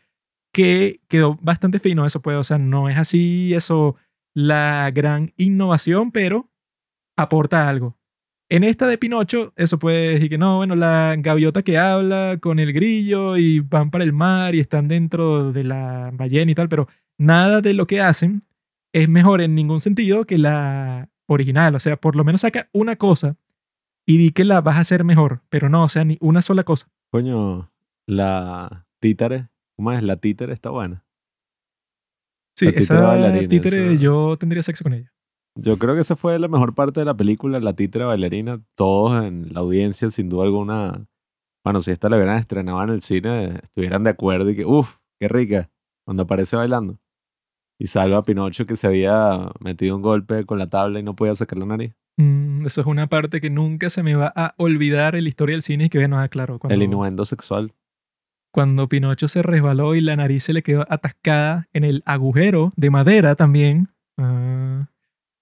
que 0.51 1.01
quedó 1.07 1.37
bastante 1.43 1.77
fino 1.77 2.03
eso, 2.03 2.23
pues, 2.23 2.35
o 2.35 2.43
sea, 2.43 2.57
no 2.57 2.89
es 2.89 2.97
así 2.97 3.53
eso 3.53 3.95
la 4.33 4.89
gran 4.91 5.33
innovación, 5.37 6.11
pero 6.11 6.49
aporta 7.15 7.69
algo. 7.69 7.95
En 8.47 8.63
esta 8.63 8.87
de 8.87 8.99
Pinocho, 8.99 9.53
eso 9.55 9.79
puede 9.79 10.13
decir 10.13 10.29
que 10.29 10.37
no, 10.37 10.57
bueno, 10.57 10.75
la 10.75 11.15
gaviota 11.17 11.63
que 11.63 11.79
habla 11.79 12.37
con 12.39 12.59
el 12.59 12.73
grillo 12.73 13.37
y 13.37 13.59
van 13.59 13.89
para 13.89 14.03
el 14.03 14.13
mar 14.13 14.53
y 14.53 14.59
están 14.59 14.87
dentro 14.87 15.51
de 15.51 15.63
la 15.63 16.11
ballena 16.13 16.51
y 16.51 16.55
tal, 16.55 16.69
pero 16.69 16.87
nada 17.17 17.61
de 17.61 17.73
lo 17.73 17.87
que 17.87 18.01
hacen 18.01 18.43
es 18.93 19.09
mejor 19.09 19.41
en 19.41 19.55
ningún 19.55 19.79
sentido 19.79 20.25
que 20.25 20.37
la 20.37 21.09
original. 21.27 21.73
O 21.73 21.79
sea, 21.79 21.97
por 21.97 22.15
lo 22.15 22.23
menos 22.23 22.41
saca 22.41 22.69
una 22.71 22.95
cosa 22.97 23.35
y 24.05 24.17
di 24.17 24.31
que 24.31 24.45
la 24.45 24.61
vas 24.61 24.77
a 24.77 24.81
hacer 24.81 25.03
mejor, 25.03 25.41
pero 25.49 25.67
no, 25.67 25.83
o 25.83 25.89
sea, 25.89 26.03
ni 26.05 26.17
una 26.21 26.41
sola 26.41 26.63
cosa. 26.63 26.87
Coño, 27.11 27.71
la 28.05 28.85
títere, 28.99 29.47
¿cómo 29.75 29.91
es? 29.91 30.03
La 30.03 30.17
títere 30.17 30.53
está 30.53 30.69
buena. 30.69 31.03
Sí, 32.55 32.65
La 32.65 32.71
títere 32.73 32.83
esa 32.83 33.47
títere 33.49 33.97
yo 33.97 34.37
tendría 34.37 34.61
sexo 34.61 34.83
con 34.83 34.93
ella. 34.93 35.11
Yo 35.57 35.77
creo 35.77 35.95
que 35.95 36.01
esa 36.01 36.15
fue 36.15 36.37
la 36.37 36.49
mejor 36.49 36.75
parte 36.75 36.99
de 36.99 37.05
la 37.05 37.15
película, 37.15 37.59
la 37.59 37.73
títere 37.73 38.03
bailarina. 38.05 38.61
Todos 38.75 39.23
en 39.23 39.53
la 39.53 39.61
audiencia, 39.61 40.09
sin 40.09 40.27
duda 40.27 40.43
alguna, 40.43 41.05
bueno, 41.63 41.79
si 41.81 41.91
esta 41.91 42.09
la 42.09 42.17
hubieran 42.17 42.37
estrenado 42.37 42.83
en 42.83 42.89
el 42.89 43.01
cine, 43.01 43.59
estuvieran 43.63 44.03
de 44.03 44.09
acuerdo 44.09 44.49
y 44.49 44.55
que, 44.55 44.65
uff, 44.65 44.97
qué 45.19 45.29
rica, 45.29 45.69
cuando 46.05 46.23
aparece 46.23 46.57
bailando. 46.57 46.99
Y 47.79 47.87
salva 47.87 48.17
a 48.17 48.23
Pinocho 48.23 48.65
que 48.65 48.75
se 48.75 48.87
había 48.87 49.49
metido 49.59 49.95
un 49.95 50.01
golpe 50.01 50.45
con 50.45 50.59
la 50.59 50.69
tabla 50.69 50.99
y 50.99 51.03
no 51.03 51.15
podía 51.15 51.35
sacar 51.35 51.57
la 51.57 51.65
nariz. 51.65 51.93
Mm, 52.17 52.65
eso 52.65 52.81
es 52.81 52.87
una 52.87 53.07
parte 53.07 53.41
que 53.41 53.49
nunca 53.49 53.89
se 53.89 54.03
me 54.03 54.15
va 54.15 54.31
a 54.35 54.55
olvidar 54.57 55.15
en 55.15 55.23
la 55.23 55.29
historia 55.29 55.55
del 55.55 55.61
cine 55.61 55.85
y 55.85 55.89
que, 55.89 55.97
bueno, 55.97 56.19
ah, 56.19 56.27
claro, 56.27 56.59
cuando, 56.59 56.73
El 56.73 56.83
innuendo 56.83 57.25
sexual. 57.25 57.73
cuando 58.51 58.87
Pinocho 58.87 59.27
se 59.27 59.41
resbaló 59.41 59.95
y 59.95 60.01
la 60.01 60.15
nariz 60.15 60.43
se 60.43 60.53
le 60.53 60.63
quedó 60.63 60.85
atascada 60.89 61.67
en 61.73 61.83
el 61.83 62.03
agujero 62.05 62.71
de 62.77 62.89
madera 62.89 63.35
también. 63.35 63.89
Ah, 64.17 64.87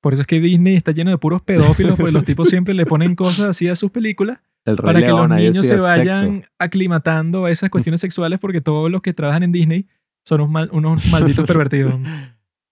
por 0.03 0.11
eso 0.11 0.23
es 0.23 0.27
que 0.27 0.41
Disney 0.41 0.75
está 0.75 0.91
lleno 0.91 1.11
de 1.11 1.17
puros 1.17 1.41
pedófilos, 1.41 1.95
porque 1.97 2.11
los 2.11 2.25
tipos 2.25 2.49
siempre 2.49 2.73
le 2.73 2.85
ponen 2.85 3.15
cosas 3.15 3.45
así 3.47 3.69
a 3.69 3.75
sus 3.75 3.89
películas 3.89 4.39
para 4.65 4.99
que 5.01 5.07
los 5.07 5.29
León, 5.29 5.35
niños 5.37 5.65
se 5.65 5.77
vayan 5.77 6.35
sexo. 6.41 6.51
aclimatando 6.59 7.45
a 7.45 7.51
esas 7.51 7.69
cuestiones 7.69 8.01
sexuales, 8.01 8.37
porque 8.39 8.59
todos 8.59 8.91
los 8.91 9.01
que 9.01 9.13
trabajan 9.13 9.43
en 9.43 9.53
Disney 9.53 9.87
son 10.27 10.41
unos, 10.41 10.51
mal- 10.51 10.69
unos 10.73 11.05
malditos 11.11 11.45
pervertidos. 11.45 11.95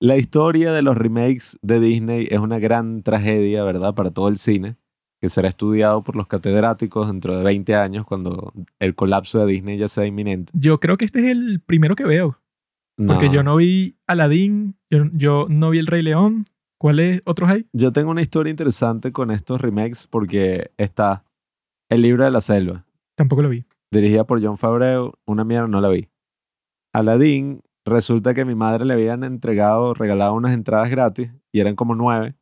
La 0.01 0.17
historia 0.17 0.73
de 0.73 0.81
los 0.81 0.97
remakes 0.97 1.57
de 1.61 1.79
Disney 1.79 2.27
es 2.29 2.39
una 2.39 2.59
gran 2.59 3.01
tragedia, 3.01 3.63
¿verdad? 3.63 3.93
Para 3.95 4.11
todo 4.11 4.27
el 4.27 4.35
cine, 4.37 4.75
que 5.21 5.29
será 5.29 5.47
estudiado 5.47 6.03
por 6.03 6.15
los 6.17 6.27
catedráticos 6.27 7.07
dentro 7.07 7.37
de 7.37 7.43
20 7.45 7.75
años, 7.75 8.05
cuando 8.05 8.51
el 8.79 8.93
colapso 8.95 9.45
de 9.45 9.53
Disney 9.53 9.77
ya 9.77 9.87
sea 9.87 10.05
inminente. 10.05 10.51
Yo 10.55 10.79
creo 10.81 10.97
que 10.97 11.05
este 11.05 11.19
es 11.19 11.25
el 11.31 11.61
primero 11.65 11.95
que 11.95 12.03
veo, 12.03 12.39
porque 13.07 13.29
yo 13.29 13.41
no 13.43 13.55
vi 13.55 13.95
Aladdin, 14.07 14.75
yo, 14.89 15.05
yo 15.13 15.45
no 15.49 15.69
vi 15.69 15.79
El 15.79 15.87
Rey 15.87 16.01
León. 16.03 16.45
¿Cuáles 16.81 17.21
otros 17.25 17.47
hay? 17.47 17.67
Yo 17.73 17.91
tengo 17.91 18.09
una 18.09 18.23
historia 18.23 18.49
interesante 18.49 19.11
con 19.11 19.29
estos 19.29 19.61
remakes 19.61 20.07
porque 20.07 20.71
está 20.77 21.23
El 21.91 22.01
libro 22.01 22.23
de 22.23 22.31
la 22.31 22.41
selva, 22.41 22.87
Tampoco 23.13 23.43
lo 23.43 23.49
vi. 23.49 23.65
dirigida 23.91 24.23
por 24.23 24.43
John 24.43 24.57
Favreau, 24.57 25.13
una 25.27 25.43
mierda, 25.43 25.67
no 25.67 25.79
la 25.79 25.89
vi. 25.89 26.09
Aladdin, 26.91 27.61
resulta 27.85 28.33
que 28.33 28.45
mi 28.45 28.55
madre 28.55 28.85
le 28.85 28.95
habían 28.95 29.23
entregado, 29.23 29.93
regalado 29.93 30.33
unas 30.33 30.53
entradas 30.53 30.89
gratis 30.89 31.29
y 31.51 31.59
eran 31.59 31.75
como 31.75 31.93
nueve 31.93 32.33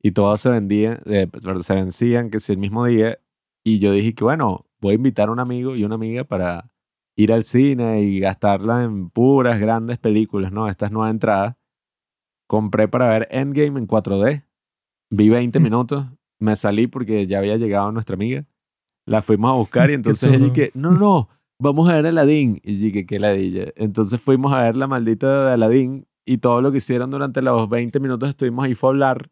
y 0.00 0.12
todas 0.12 0.40
se 0.40 0.50
vendían, 0.50 1.00
eh, 1.06 1.26
se 1.60 1.74
vencían 1.74 2.30
que 2.30 2.38
si 2.38 2.52
el 2.52 2.58
mismo 2.58 2.84
día 2.84 3.18
y 3.64 3.80
yo 3.80 3.90
dije 3.90 4.14
que 4.14 4.22
bueno, 4.22 4.66
voy 4.80 4.92
a 4.92 4.94
invitar 4.98 5.30
a 5.30 5.32
un 5.32 5.40
amigo 5.40 5.74
y 5.74 5.82
una 5.82 5.96
amiga 5.96 6.22
para 6.22 6.70
ir 7.16 7.32
al 7.32 7.42
cine 7.42 8.02
y 8.02 8.20
gastarla 8.20 8.84
en 8.84 9.10
puras 9.10 9.58
grandes 9.58 9.98
películas, 9.98 10.52
¿no? 10.52 10.68
Estas 10.68 10.92
nuevas 10.92 11.10
entradas. 11.10 11.56
Compré 12.50 12.88
para 12.88 13.06
ver 13.08 13.28
Endgame 13.30 13.78
en 13.78 13.86
4D. 13.86 14.42
Vi 15.12 15.28
20 15.28 15.60
Mm. 15.60 15.62
minutos, 15.62 16.06
me 16.40 16.56
salí 16.56 16.88
porque 16.88 17.28
ya 17.28 17.38
había 17.38 17.56
llegado 17.56 17.92
nuestra 17.92 18.14
amiga. 18.14 18.44
La 19.06 19.22
fuimos 19.22 19.52
a 19.52 19.54
buscar 19.54 19.88
y 19.88 19.92
entonces 20.02 20.32
ella 20.34 20.46
dije, 20.46 20.72
no, 20.74 20.90
no, 20.90 21.28
vamos 21.60 21.88
a 21.88 21.94
ver 21.94 22.06
Aladdin. 22.06 22.60
Y 22.64 22.74
dije, 22.74 23.06
qué 23.06 23.20
ladilla. 23.20 23.66
Entonces 23.76 24.20
fuimos 24.20 24.52
a 24.52 24.62
ver 24.62 24.74
la 24.74 24.88
maldita 24.88 25.46
de 25.46 25.52
Aladdin 25.52 26.08
y 26.26 26.38
todo 26.38 26.60
lo 26.60 26.72
que 26.72 26.78
hicieron 26.78 27.08
durante 27.08 27.40
los 27.40 27.68
20 27.68 28.00
minutos 28.00 28.28
estuvimos 28.30 28.64
ahí 28.64 28.74
fue 28.74 28.88
a 28.88 28.90
hablar. 28.90 29.30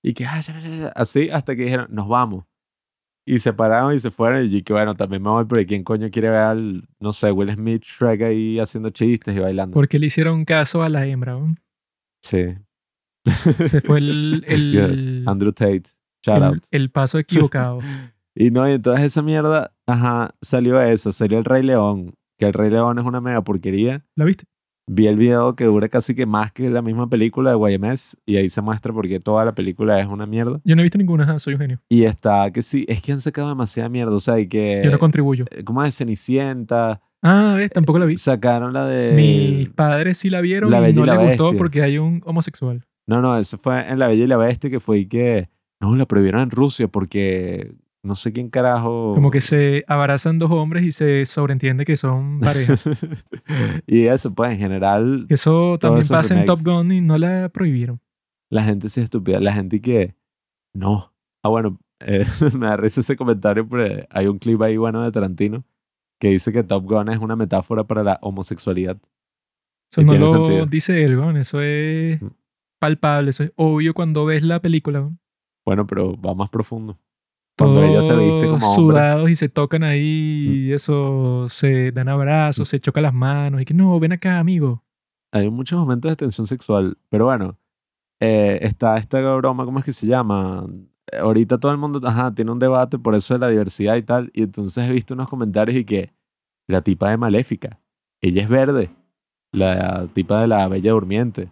Y 0.00 0.14
que, 0.14 0.24
"Ah, 0.24 0.40
ya, 0.40 0.60
ya, 0.60 0.68
ya", 0.68 0.88
así, 0.94 1.30
hasta 1.30 1.56
que 1.56 1.62
dijeron, 1.64 1.88
nos 1.90 2.06
vamos. 2.06 2.44
Y 3.26 3.40
se 3.40 3.52
pararon 3.52 3.94
y 3.94 3.98
se 3.98 4.12
fueron. 4.12 4.44
Y 4.44 4.48
dije, 4.48 4.72
bueno, 4.72 4.94
también 4.94 5.22
me 5.22 5.30
voy, 5.30 5.44
porque 5.44 5.66
¿quién 5.66 5.82
coño 5.82 6.08
quiere 6.08 6.30
ver 6.30 6.38
al, 6.40 6.88
no 7.00 7.12
sé, 7.12 7.32
Will 7.32 7.50
Smith, 7.52 7.82
Shrek 7.82 8.22
ahí 8.22 8.60
haciendo 8.60 8.90
chistes 8.90 9.34
y 9.34 9.40
bailando? 9.40 9.74
Porque 9.74 9.98
le 9.98 10.06
hicieron 10.06 10.44
caso 10.44 10.84
a 10.84 10.88
la 10.88 11.04
hembra. 11.04 11.32
¿no? 11.32 11.56
Sí. 12.24 12.54
Se 13.64 13.80
fue 13.82 13.98
el, 13.98 14.44
el, 14.48 14.72
Yes, 14.72 15.06
Andrew 15.26 15.52
Tate. 15.52 15.84
Shout 16.24 16.38
el, 16.38 16.42
out. 16.44 16.64
el 16.70 16.90
paso 16.90 17.18
equivocado. 17.18 17.80
Y 18.36 18.50
no, 18.50 18.68
y 18.68 18.72
entonces 18.72 19.06
esa 19.06 19.22
mierda, 19.22 19.72
ajá, 19.86 20.34
salió 20.42 20.80
eso, 20.80 21.12
salió 21.12 21.38
el 21.38 21.44
Rey 21.44 21.62
León, 21.62 22.14
que 22.36 22.46
el 22.46 22.52
Rey 22.52 22.68
León 22.68 22.98
es 22.98 23.04
una 23.04 23.20
mega 23.20 23.44
porquería. 23.44 24.04
¿La 24.16 24.24
viste? 24.24 24.46
Vi 24.90 25.06
el 25.06 25.14
video 25.16 25.54
que 25.54 25.66
dura 25.66 25.88
casi 25.88 26.16
que 26.16 26.26
más 26.26 26.50
que 26.50 26.68
la 26.68 26.82
misma 26.82 27.08
película 27.08 27.52
de 27.52 27.56
YMS 27.76 28.16
y 28.26 28.34
ahí 28.36 28.48
se 28.48 28.60
muestra 28.60 28.92
porque 28.92 29.20
toda 29.20 29.44
la 29.44 29.54
película 29.54 30.00
es 30.00 30.08
una 30.08 30.26
mierda. 30.26 30.60
Yo 30.64 30.74
no 30.74 30.80
he 30.80 30.82
visto 30.82 30.98
ninguna, 30.98 31.22
ajá, 31.22 31.38
soy 31.38 31.54
un 31.54 31.60
genio. 31.60 31.80
Y 31.88 32.02
está 32.02 32.50
que 32.50 32.62
sí, 32.62 32.84
es 32.88 33.00
que 33.02 33.12
han 33.12 33.20
sacado 33.20 33.48
demasiada 33.50 33.88
mierda, 33.88 34.16
o 34.16 34.18
sea, 34.20 34.40
y 34.40 34.48
que... 34.48 34.82
Yo 34.84 34.90
no 34.90 34.98
contribuyo. 34.98 35.44
eh, 35.52 35.62
¿Cómo 35.62 35.84
es? 35.84 35.96
Cenicienta. 35.96 37.00
Ah, 37.26 37.54
ves, 37.56 37.70
tampoco 37.70 37.98
la 37.98 38.04
vi. 38.04 38.18
Sacaron 38.18 38.74
la 38.74 38.84
de... 38.84 39.14
Mis 39.14 39.70
padres 39.70 40.18
sí 40.18 40.28
la 40.28 40.42
vieron 40.42 40.70
La 40.70 40.86
y 40.86 40.92
no 40.92 41.06
les 41.06 41.16
gustó 41.16 41.44
Bestia. 41.44 41.58
porque 41.58 41.82
hay 41.82 41.96
un 41.96 42.20
homosexual. 42.26 42.84
No, 43.06 43.22
no, 43.22 43.38
eso 43.38 43.56
fue 43.56 43.88
en 43.88 43.98
La 43.98 44.08
Bella 44.08 44.24
y 44.24 44.26
la 44.26 44.36
Bestia 44.36 44.68
que 44.68 44.78
fue 44.78 44.98
y 44.98 45.06
que... 45.06 45.48
No, 45.80 45.96
la 45.96 46.04
prohibieron 46.04 46.42
en 46.42 46.50
Rusia 46.50 46.86
porque 46.86 47.72
no 48.02 48.14
sé 48.14 48.34
quién 48.34 48.50
carajo... 48.50 49.14
Como 49.14 49.30
que 49.30 49.40
se 49.40 49.84
abrazan 49.88 50.38
dos 50.38 50.50
hombres 50.50 50.84
y 50.84 50.92
se 50.92 51.24
sobreentiende 51.24 51.86
que 51.86 51.96
son 51.96 52.40
pareja. 52.40 52.76
y 53.86 54.04
eso, 54.04 54.34
pues 54.34 54.52
en 54.52 54.58
general, 54.58 55.24
eso 55.30 55.78
también 55.78 56.06
pasa 56.06 56.38
en 56.38 56.44
Top. 56.44 56.60
Gun 56.62 56.92
y 56.92 57.00
no 57.00 57.16
la 57.16 57.48
prohibieron. 57.48 58.02
la 58.50 58.64
gente 58.64 58.90
sí 58.90 59.00
es 59.00 59.04
estúpida. 59.04 59.40
La 59.40 59.54
gente 59.54 59.80
que... 59.80 60.14
No. 60.74 61.14
Ah, 61.42 61.48
bueno, 61.48 61.78
eh, 62.00 62.26
me 62.54 62.66
da 62.66 62.76
risa 62.76 63.00
ese 63.00 63.16
comentario 63.16 63.66
porque 63.66 64.06
hay 64.10 64.26
un 64.26 64.38
clip 64.38 64.60
ahí 64.60 64.76
bueno 64.76 65.02
de 65.02 65.10
Tarantino 65.10 65.64
que 66.24 66.30
dice 66.30 66.52
que 66.52 66.62
Top 66.64 66.84
Gun 66.84 67.10
es 67.10 67.18
una 67.18 67.36
metáfora 67.36 67.84
para 67.84 68.02
la 68.02 68.18
homosexualidad. 68.22 68.96
Eso 69.92 70.00
Y 70.00 70.04
no 70.06 70.14
lo 70.14 70.32
sentido. 70.32 70.64
dice 70.64 71.04
él, 71.04 71.18
weón. 71.18 71.36
Eso 71.36 71.60
es 71.60 72.20
Mm. 72.22 72.28
palpable, 72.78 73.28
eso 73.30 73.44
es 73.44 73.52
obvio 73.56 73.92
cuando 73.92 74.24
ves 74.24 74.42
la 74.42 74.58
película. 74.62 75.00
weón. 75.02 75.18
Bueno, 75.66 75.86
pero 75.86 76.18
va 76.18 76.34
más 76.34 76.48
profundo. 76.48 76.98
Cuando 77.58 77.82
ella 77.84 78.02
se 78.02 78.16
viste 78.16 78.46
como 78.48 78.66
hombre. 78.72 78.74
sudados 78.74 79.30
y 79.30 79.36
se 79.36 79.48
tocan 79.50 79.82
ahí 79.84 80.64
y 80.68 80.72
eso, 80.72 81.46
se 81.50 81.92
dan 81.92 82.08
abrazos, 82.08 82.68
se 82.68 82.80
chocan 82.80 83.02
las 83.02 83.12
manos 83.14 83.60
y 83.60 83.64
que 83.66 83.74
no, 83.74 84.00
ven 84.00 84.12
acá, 84.12 84.38
amigo. 84.38 84.82
Hay 85.30 85.50
muchos 85.50 85.78
momentos 85.78 86.10
de 86.10 86.16
tensión 86.16 86.46
sexual, 86.46 86.96
pero 87.10 87.26
bueno, 87.26 87.58
eh, 88.20 88.58
está 88.62 88.96
esta 88.96 89.20
broma, 89.36 89.64
¿cómo 89.66 89.78
es 89.78 89.84
que 89.84 89.92
se 89.92 90.06
llama? 90.06 90.66
Ahorita 91.20 91.58
todo 91.58 91.72
el 91.72 91.78
mundo, 91.78 92.00
ajá, 92.06 92.32
tiene 92.34 92.50
un 92.50 92.58
debate 92.58 92.98
por 92.98 93.14
eso 93.14 93.34
de 93.34 93.40
la 93.40 93.48
diversidad 93.48 93.96
y 93.96 94.02
tal, 94.02 94.30
y 94.34 94.42
entonces 94.42 94.88
he 94.88 94.92
visto 94.92 95.14
unos 95.14 95.28
comentarios 95.28 95.76
y 95.78 95.84
que 95.84 96.12
la 96.68 96.80
tipa 96.82 97.10
de 97.10 97.16
Maléfica, 97.16 97.78
ella 98.22 98.42
es 98.42 98.48
verde, 98.48 98.90
la 99.52 100.06
tipa 100.12 100.40
de 100.40 100.48
la 100.48 100.66
Bella 100.68 100.92
Durmiente. 100.92 101.50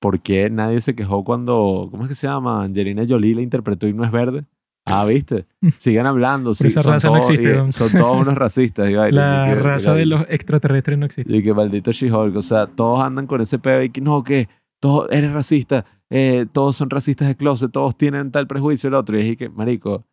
¿Por 0.00 0.20
qué 0.20 0.48
nadie 0.50 0.80
se 0.80 0.94
quejó 0.94 1.24
cuando, 1.24 1.88
¿cómo 1.90 2.04
es 2.04 2.08
que 2.08 2.14
se 2.14 2.26
llama? 2.26 2.62
Angelina 2.64 3.04
Jolie 3.08 3.34
la 3.34 3.42
interpretó 3.42 3.86
y 3.86 3.92
no 3.92 4.04
es 4.04 4.10
verde. 4.10 4.44
Ah, 4.86 5.04
¿viste? 5.04 5.46
Sigan 5.78 6.06
hablando. 6.06 6.54
sí, 6.54 6.68
esa 6.68 6.82
son 6.82 6.94
raza 6.94 7.08
no 7.08 7.14
todos- 7.20 7.30
existe, 7.30 7.62
y-. 7.68 7.72
Son 7.72 7.92
todos 7.92 8.16
unos 8.16 8.34
racistas. 8.38 8.88
y 8.88 8.92
La 8.94 9.08
y 9.08 9.54
que- 9.54 9.60
raza 9.62 9.94
de 9.94 10.06
los 10.06 10.22
extraterrestres 10.28 10.98
no 10.98 11.04
existe. 11.06 11.36
y 11.36 11.42
que 11.42 11.52
maldito 11.52 11.92
She-Hulk, 11.92 12.34
o 12.36 12.42
sea, 12.42 12.66
todos 12.66 13.00
andan 13.02 13.26
con 13.26 13.40
ese 13.42 13.58
pedo 13.58 13.82
y 13.82 13.90
que 13.90 14.00
no, 14.00 14.24
que 14.24 14.48
todos 14.80 15.10
eres 15.12 15.32
racista, 15.32 15.84
eh, 16.10 16.46
todos 16.52 16.76
son 16.76 16.90
racistas 16.90 17.28
de 17.28 17.36
closet, 17.36 17.70
todos 17.72 17.96
tienen 17.96 18.30
tal 18.30 18.46
prejuicio 18.46 18.88
el 18.88 18.94
otro. 18.94 19.18
Y 19.18 19.30
es 19.30 19.36
que, 19.36 19.48
marico, 19.48 20.04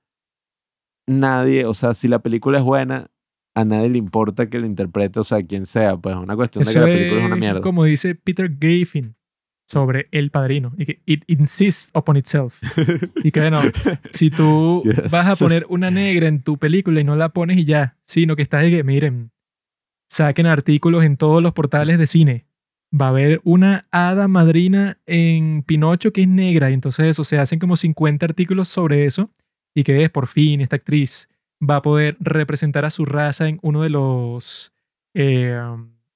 nadie, 1.08 1.66
o 1.66 1.74
sea, 1.74 1.94
si 1.94 2.08
la 2.08 2.20
película 2.20 2.60
es 2.60 2.64
buena, 2.64 3.08
a 3.56 3.66
nadie 3.66 3.90
le 3.90 3.98
importa 3.98 4.50
que 4.50 4.60
la 4.60 4.68
interprete, 4.68 5.20
o 5.20 5.24
sea, 5.24 5.42
quien 5.44 5.66
sea, 5.66 5.98
pues 5.98 6.16
es 6.16 6.22
una 6.22 6.36
cuestión 6.36 6.64
de 6.64 6.74
que 6.74 6.80
la 6.80 6.86
película 6.86 7.20
es 7.22 7.26
una 7.26 7.36
mierda. 7.36 7.62
como 7.62 7.84
dice 7.86 8.14
Peter 8.16 8.50
Griffin 8.60 9.16
sobre 9.68 10.08
El 10.12 10.30
Padrino. 10.32 10.74
Y 10.78 10.86
que 10.86 11.02
it 11.06 11.24
insists 11.28 11.92
upon 11.96 12.18
itself. 12.18 12.62
Y 13.24 13.32
que 13.32 13.50
no, 13.52 13.62
si 14.12 14.30
tú 14.30 14.84
Yes. 14.86 15.12
vas 15.12 15.28
a 15.28 15.36
poner 15.36 15.66
una 15.70 15.90
negra 15.90 16.28
en 16.28 16.42
tu 16.44 16.58
película 16.58 17.02
y 17.02 17.04
no 17.04 17.16
la 17.16 17.30
pones 17.30 17.58
y 17.58 17.66
ya, 17.66 17.98
sino 18.06 18.36
que 18.36 18.44
estás 18.44 18.62
de 18.64 18.70
que, 18.72 18.84
miren, 18.84 19.32
saquen 20.10 20.46
artículos 20.46 21.04
en 21.04 21.18
todos 21.18 21.42
los 21.42 21.54
portales 21.54 21.98
de 21.98 22.08
cine. 22.08 22.47
Va 22.94 23.08
a 23.08 23.10
haber 23.10 23.42
una 23.44 23.86
hada 23.92 24.28
madrina 24.28 24.98
en 25.06 25.64
Pinocho 25.64 26.14
que 26.14 26.22
es 26.22 26.28
negra 26.28 26.70
y 26.70 26.74
entonces 26.74 27.06
eso, 27.08 27.24
se 27.24 27.38
hacen 27.38 27.60
como 27.60 27.76
50 27.76 28.26
artículos 28.26 28.70
sobre 28.70 29.06
eso 29.06 29.30
y 29.76 29.84
que 29.84 30.04
es 30.04 30.10
por 30.10 30.28
fin 30.28 30.62
esta 30.62 30.78
actriz 30.78 31.28
va 31.62 31.78
a 31.78 31.82
poder 31.82 32.16
representar 32.20 32.86
a 32.86 32.90
su 32.90 33.04
raza 33.06 33.48
en 33.50 33.60
uno 33.62 33.82
de 33.82 33.90
los 33.90 34.72
eh, 35.14 35.60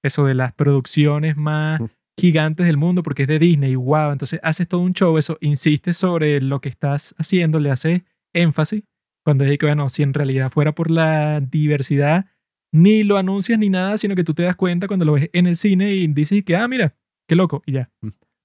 eso 0.01 0.25
de 0.25 0.33
las 0.35 0.53
producciones 0.53 1.35
más 1.35 1.81
Mm. 1.81 1.85
gigantes 2.17 2.65
del 2.67 2.77
mundo 2.77 3.03
porque 3.03 3.23
es 3.23 3.27
de 3.27 3.39
Disney, 3.39 3.75
wow, 3.75 4.11
entonces 4.11 4.39
haces 4.43 4.67
todo 4.67 4.81
un 4.81 4.93
show, 4.93 5.17
eso, 5.17 5.37
insistes 5.41 5.97
sobre 5.97 6.39
lo 6.41 6.61
que 6.61 6.69
estás 6.69 7.15
haciendo, 7.17 7.59
le 7.59 7.71
haces 7.71 8.01
énfasis, 8.33 8.83
cuando 9.23 9.43
es 9.43 9.57
que, 9.57 9.65
bueno, 9.65 9.89
si 9.89 10.03
en 10.03 10.13
realidad 10.13 10.49
fuera 10.51 10.73
por 10.73 10.91
la 10.91 11.39
diversidad, 11.41 12.25
ni 12.71 13.03
lo 13.03 13.17
anuncias 13.17 13.59
ni 13.59 13.69
nada, 13.69 13.97
sino 13.97 14.15
que 14.15 14.23
tú 14.23 14.33
te 14.33 14.43
das 14.43 14.55
cuenta 14.55 14.87
cuando 14.87 15.05
lo 15.05 15.13
ves 15.13 15.29
en 15.33 15.47
el 15.47 15.55
cine 15.55 15.93
y 15.93 16.07
dices 16.07 16.43
que, 16.43 16.55
ah, 16.55 16.67
mira, 16.67 16.95
qué 17.27 17.35
loco, 17.35 17.61
y 17.65 17.73
ya. 17.73 17.89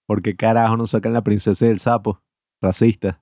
¿Por 0.07 0.23
qué 0.23 0.37
carajo 0.37 0.77
no 0.77 0.87
sacan 0.87 1.13
la 1.13 1.23
princesa 1.23 1.67
y 1.67 1.71
el 1.71 1.81
sapo? 1.81 2.23
Racista. 2.63 3.21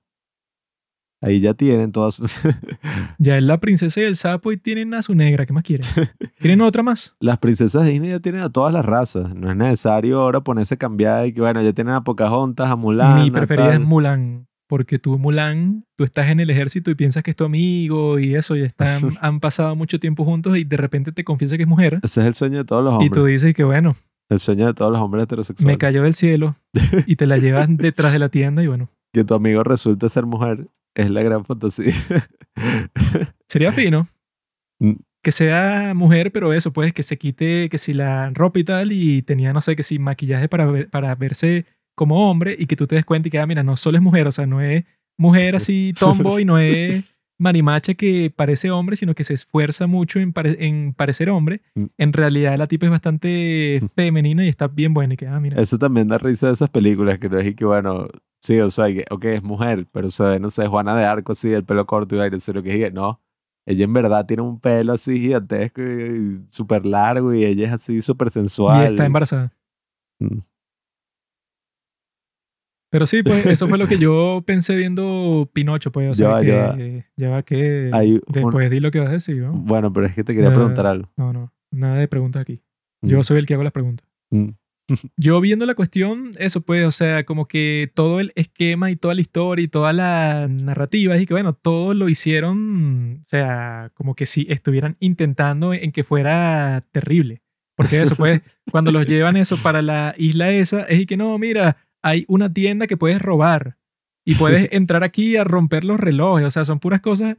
Ahí 1.21 1.39
ya 1.39 1.53
tienen 1.53 1.91
todas. 1.91 2.21
Ya 3.17 3.37
es 3.37 3.43
la 3.43 3.59
princesa 3.59 4.01
y 4.01 4.03
el 4.03 4.15
sapo 4.15 4.51
y 4.51 4.57
tienen 4.57 4.93
a 4.93 5.01
su 5.01 5.15
negra, 5.15 5.45
¿qué 5.45 5.53
más 5.53 5.63
quieren? 5.63 5.87
¿Quieren 6.39 6.61
otra 6.61 6.83
más? 6.83 7.15
las 7.19 7.39
princesas 7.39 7.85
de 7.85 7.91
Disney 7.91 8.11
ya 8.11 8.19
tienen 8.19 8.41
a 8.41 8.49
todas 8.51 8.73
las 8.73 8.85
razas. 8.85 9.33
No 9.33 9.49
es 9.49 9.55
necesario 9.55 10.21
ahora 10.21 10.41
ponerse 10.41 10.75
a 10.75 10.77
cambiar 10.77 11.25
y 11.25 11.33
que, 11.33 11.41
bueno, 11.41 11.61
ya 11.63 11.73
tienen 11.73 11.93
a 11.93 12.03
Pocahontas, 12.03 12.69
a 12.69 12.75
Mulan. 12.75 13.23
Mi 13.23 13.31
preferida 13.31 13.73
es 13.73 13.79
Mulan, 13.79 14.47
porque 14.67 14.97
tú 14.99 15.17
Mulan, 15.19 15.85
tú 15.95 16.03
estás 16.03 16.27
en 16.29 16.39
el 16.39 16.49
ejército 16.49 16.89
y 16.91 16.95
piensas 16.95 17.23
que 17.23 17.31
es 17.31 17.35
tu 17.37 17.43
amigo 17.45 18.19
y 18.19 18.35
eso, 18.35 18.55
y 18.55 18.61
están, 18.61 19.01
han 19.21 19.39
pasado 19.39 19.75
mucho 19.75 19.99
tiempo 19.99 20.25
juntos 20.25 20.57
y 20.57 20.63
de 20.63 20.77
repente 20.77 21.11
te 21.11 21.23
confiesa 21.23 21.55
que 21.57 21.63
es 21.63 21.69
mujer. 21.69 21.99
Ese 22.03 22.21
es 22.21 22.27
el 22.27 22.33
sueño 22.35 22.57
de 22.59 22.65
todos 22.65 22.83
los 22.83 22.93
Y 22.93 22.95
hombres. 22.95 23.11
tú 23.11 23.25
dices 23.25 23.53
que 23.53 23.63
bueno, 23.63 23.95
El 24.29 24.39
sueño 24.39 24.65
de 24.67 24.73
todos 24.73 24.91
los 24.91 24.99
hombres 25.01 25.23
heterosexuales. 25.25 25.73
me 25.73 25.77
cayó 25.77 26.03
del 26.03 26.13
cielo 26.15 26.55
y 27.05 27.15
te 27.15 27.27
la 27.27 27.37
llevas 27.37 27.67
detrás 27.69 28.11
de 28.13 28.19
la 28.19 28.29
tienda 28.29 28.63
y 28.63 28.67
bueno, 28.67 28.89
Que 29.13 29.23
tu 29.23 29.33
amigo 29.35 29.63
resulte 29.63 30.09
ser 30.09 30.25
mujer 30.25 30.67
es 30.95 31.09
la 31.09 31.21
gran 31.23 31.43
fantasía. 31.45 31.93
sería 33.49 33.71
fino. 33.71 34.07
Mm. 34.79 34.93
Que 35.23 35.31
sea 35.31 35.93
mujer, 35.95 36.31
pero 36.31 36.53
eso, 36.53 36.71
pues, 36.71 36.93
que 36.93 37.01
se 37.01 37.17
quite, 37.17 37.67
que 37.69 37.77
si 37.79 37.93
la 37.93 38.29
ropa 38.29 38.59
y 38.59 38.63
tal, 38.63 38.91
y 38.91 39.23
tenía, 39.23 39.53
no 39.53 39.61
sé, 39.61 39.75
que 39.75 39.81
si 39.83 39.97
maquillaje 39.97 40.47
para, 40.47 40.65
ver- 40.65 40.89
para 40.89 41.15
verse 41.15 41.65
como 41.95 42.29
hombre, 42.29 42.55
y 42.59 42.65
que 42.67 42.75
tú 42.75 42.85
te 42.87 42.95
des 42.95 43.05
cuenta 43.05 43.27
y 43.27 43.31
que, 43.31 43.39
ah, 43.39 43.47
mira, 43.47 43.63
no 43.63 43.75
solo 43.75 43.97
es 43.97 44.03
mujer, 44.03 44.27
o 44.27 44.31
sea, 44.31 44.45
no 44.45 44.61
es 44.61 44.83
mujer 45.17 45.55
así 45.55 45.93
tomboy, 45.97 46.43
no 46.45 46.57
es 46.59 47.03
marimacha 47.39 47.93
que 47.95 48.31
parece 48.35 48.69
hombre, 48.71 48.95
sino 48.95 49.13
que 49.15 49.23
se 49.23 49.33
esfuerza 49.33 49.87
mucho 49.87 50.19
en, 50.19 50.31
pare- 50.33 50.57
en 50.65 50.93
parecer 50.93 51.29
hombre. 51.29 51.61
Mm. 51.75 51.85
En 51.97 52.13
realidad 52.13 52.57
la 52.57 52.67
tipa 52.67 52.85
es 52.85 52.91
bastante 52.91 53.81
femenina 53.95 54.45
y 54.45 54.49
está 54.49 54.67
bien 54.67 54.93
buena, 54.93 55.13
y 55.13 55.17
que, 55.17 55.27
ah, 55.27 55.39
mira. 55.39 55.61
Eso 55.61 55.77
también 55.77 56.07
da 56.07 56.17
risa 56.17 56.47
de 56.47 56.53
esas 56.53 56.69
películas 56.69 57.17
que 57.19 57.29
no 57.29 57.39
es 57.39 57.47
y 57.47 57.55
que, 57.55 57.65
bueno, 57.65 58.07
sí, 58.41 58.59
o 58.59 58.69
sea, 58.71 58.87
que, 58.87 59.05
ok, 59.09 59.25
es 59.25 59.43
mujer, 59.43 59.87
pero 59.91 60.09
se 60.11 60.23
ve, 60.23 60.39
no 60.39 60.49
sé, 60.49 60.67
Juana 60.67 60.95
de 60.95 61.05
Arco 61.05 61.31
así, 61.31 61.51
el 61.51 61.63
pelo 61.63 61.85
corto 61.85 62.15
y 62.15 62.19
aire, 62.19 62.37
lo 62.53 62.63
que 62.63 62.85
es, 62.85 62.93
no. 62.93 63.21
Ella 63.67 63.83
en 63.85 63.93
verdad 63.93 64.25
tiene 64.27 64.43
un 64.43 64.59
pelo 64.59 64.93
así 64.93 65.19
gigantesco 65.19 65.81
y 65.81 66.41
súper 66.51 66.85
largo 66.85 67.33
y 67.33 67.43
ella 67.45 67.65
es 67.67 67.71
así 67.73 67.99
súper 68.03 68.27
Y 68.27 68.31
sensual. 68.31 68.85
está 68.91 69.05
embarazada. 69.07 69.53
Mm. 70.19 70.37
Pero 72.95 73.07
sí, 73.07 73.23
pues 73.23 73.45
eso 73.45 73.67
fue 73.67 73.77
lo 73.77 73.87
que 73.89 73.97
yo 73.97 74.41
pensé 74.47 74.73
viendo 74.77 75.49
Pinocho, 75.51 75.91
pues. 75.91 76.07
O 76.11 76.13
Ya 76.13 76.15
sea, 76.15 76.27
va, 76.29 76.39
que 76.41 76.47
ya 76.47 76.55
va. 76.55 76.77
ya 77.17 77.29
va 77.29 77.43
que 77.43 77.89
Hay 77.91 78.13
un- 78.13 78.21
después 78.27 78.69
di 78.71 78.79
lo 78.79 78.89
que 78.89 78.99
vas 79.01 79.09
a 79.09 79.13
decir, 79.13 79.35
¿no? 79.35 79.51
Bueno, 79.51 79.91
pero 79.91 80.05
es 80.05 80.15
que 80.15 80.23
te 80.23 80.33
quería 80.33 80.49
Ya. 80.49 80.55
preguntar 80.55 80.85
algo. 80.85 81.11
No, 81.17 81.33
no, 81.33 81.51
nada 81.71 81.95
de 81.97 82.07
preguntas 82.07 82.41
aquí. 82.41 82.61
Yo 83.01 83.19
Mm, 83.19 83.23
soy 83.23 83.39
el 83.39 83.45
que 83.45 83.53
hago 83.53 83.63
las 83.63 83.73
preguntas. 83.73 84.07
mm. 84.31 84.47
Yo 85.17 85.41
viendo 85.41 85.65
la 85.65 85.75
cuestión, 85.75 86.31
eso 86.39 86.61
pues, 86.61 86.85
o 86.85 86.91
sea, 86.91 87.25
como 87.25 87.47
que 87.49 87.91
todo 87.93 88.21
el 88.21 88.31
esquema 88.35 88.91
y 88.91 88.95
toda 88.95 89.13
la 89.15 89.21
historia 89.21 89.65
y 89.65 89.67
toda 89.67 89.91
la 89.91 90.47
narrativa, 90.47 91.17
y 91.17 91.25
que 91.25 91.33
bueno, 91.33 91.51
todo 91.53 91.93
lo 91.93 92.07
hicieron, 92.07 93.19
o 93.21 93.25
sea, 93.25 93.91
como 93.95 94.15
que 94.15 94.25
si 94.25 94.45
estuvieran 94.49 94.95
intentando 95.01 95.73
en 95.73 95.91
que 95.91 96.03
fuera 96.05 96.85
terrible. 96.93 97.41
Porque 97.75 97.99
eso 98.01 98.15
pues, 98.15 98.41
cuando 98.71 98.91
los 98.93 99.05
llevan 99.05 99.35
eso 99.35 99.57
para 99.61 99.81
la 99.81 100.13
isla 100.17 100.49
esa, 100.51 100.83
es 100.83 100.99
y 101.01 101.05
que 101.05 101.17
no, 101.17 101.37
mira, 101.37 101.75
hay 102.05 102.23
una 102.27 102.53
tienda 102.53 102.85
que 102.85 102.97
puedes 102.97 103.19
robar 103.19 103.77
y 104.23 104.35
puedes 104.35 104.69
entrar 104.71 105.03
aquí 105.03 105.37
a 105.37 105.43
romper 105.43 105.83
los 105.83 105.99
relojes, 105.99 106.45
o 106.45 106.51
sea, 106.51 106.63
son 106.63 106.79
puras 106.79 107.01
cosas 107.01 107.35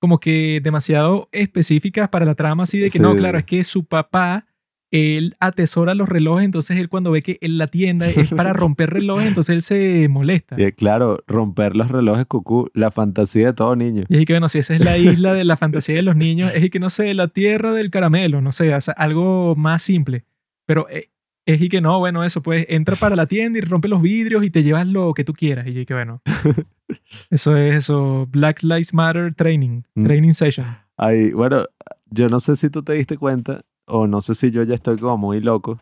como 0.00 0.18
que 0.18 0.60
demasiado 0.62 1.28
específicas 1.30 2.08
para 2.08 2.24
la 2.24 2.34
trama, 2.34 2.64
así 2.64 2.78
de 2.80 2.90
que 2.90 2.98
no, 2.98 3.14
claro, 3.14 3.38
es 3.38 3.44
que 3.44 3.62
su 3.62 3.84
papá 3.84 4.46
él 4.90 5.36
atesora 5.38 5.94
los 5.94 6.08
relojes, 6.08 6.44
entonces 6.44 6.76
él 6.78 6.88
cuando 6.88 7.12
ve 7.12 7.22
que 7.22 7.38
en 7.40 7.58
la 7.58 7.68
tienda 7.68 8.08
es 8.08 8.30
para 8.34 8.52
romper 8.52 8.90
relojes, 8.90 9.28
entonces 9.28 9.54
él 9.54 9.62
se 9.62 10.08
molesta. 10.08 10.60
Y, 10.60 10.72
claro, 10.72 11.22
romper 11.28 11.76
los 11.76 11.88
relojes 11.88 12.26
cucú, 12.26 12.68
la 12.74 12.90
fantasía 12.90 13.48
de 13.48 13.52
todo 13.52 13.76
niño. 13.76 14.04
Y 14.08 14.18
es 14.18 14.26
que, 14.26 14.32
bueno, 14.32 14.48
si 14.48 14.58
esa 14.58 14.74
es 14.74 14.80
la 14.80 14.98
isla 14.98 15.34
de 15.34 15.44
la 15.44 15.56
fantasía 15.56 15.94
de 15.94 16.02
los 16.02 16.16
niños, 16.16 16.50
es 16.52 16.68
que, 16.70 16.80
no 16.80 16.90
sé, 16.90 17.14
la 17.14 17.28
tierra 17.28 17.72
del 17.72 17.90
caramelo, 17.90 18.40
no 18.40 18.50
sé, 18.50 18.74
o 18.74 18.80
sea, 18.80 18.94
algo 18.94 19.54
más 19.54 19.82
simple. 19.82 20.24
Pero 20.66 20.88
eh, 20.90 21.10
es 21.46 21.60
y 21.60 21.68
que 21.68 21.80
no, 21.80 21.98
bueno, 21.98 22.22
eso, 22.24 22.42
pues 22.42 22.66
entra 22.68 22.96
para 22.96 23.16
la 23.16 23.26
tienda 23.26 23.58
y 23.58 23.62
rompe 23.62 23.88
los 23.88 24.00
vidrios 24.02 24.44
y 24.44 24.50
te 24.50 24.62
llevas 24.62 24.86
lo 24.86 25.12
que 25.14 25.24
tú 25.24 25.32
quieras. 25.32 25.66
Y 25.66 25.84
que, 25.86 25.94
bueno, 25.94 26.22
eso 27.30 27.56
es 27.56 27.74
eso, 27.74 28.26
Black 28.30 28.62
Lives 28.62 28.92
Matter 28.94 29.34
Training, 29.34 29.82
Mm. 29.94 30.04
Training 30.04 30.32
Session. 30.32 30.66
Ay, 30.96 31.32
bueno, 31.32 31.64
yo 32.10 32.28
no 32.28 32.40
sé 32.40 32.56
si 32.56 32.70
tú 32.70 32.82
te 32.82 32.92
diste 32.92 33.16
cuenta 33.16 33.62
o 33.86 34.06
no 34.06 34.20
sé 34.20 34.34
si 34.34 34.50
yo 34.50 34.62
ya 34.62 34.74
estoy 34.74 34.98
como 34.98 35.16
muy 35.16 35.40
loco 35.40 35.80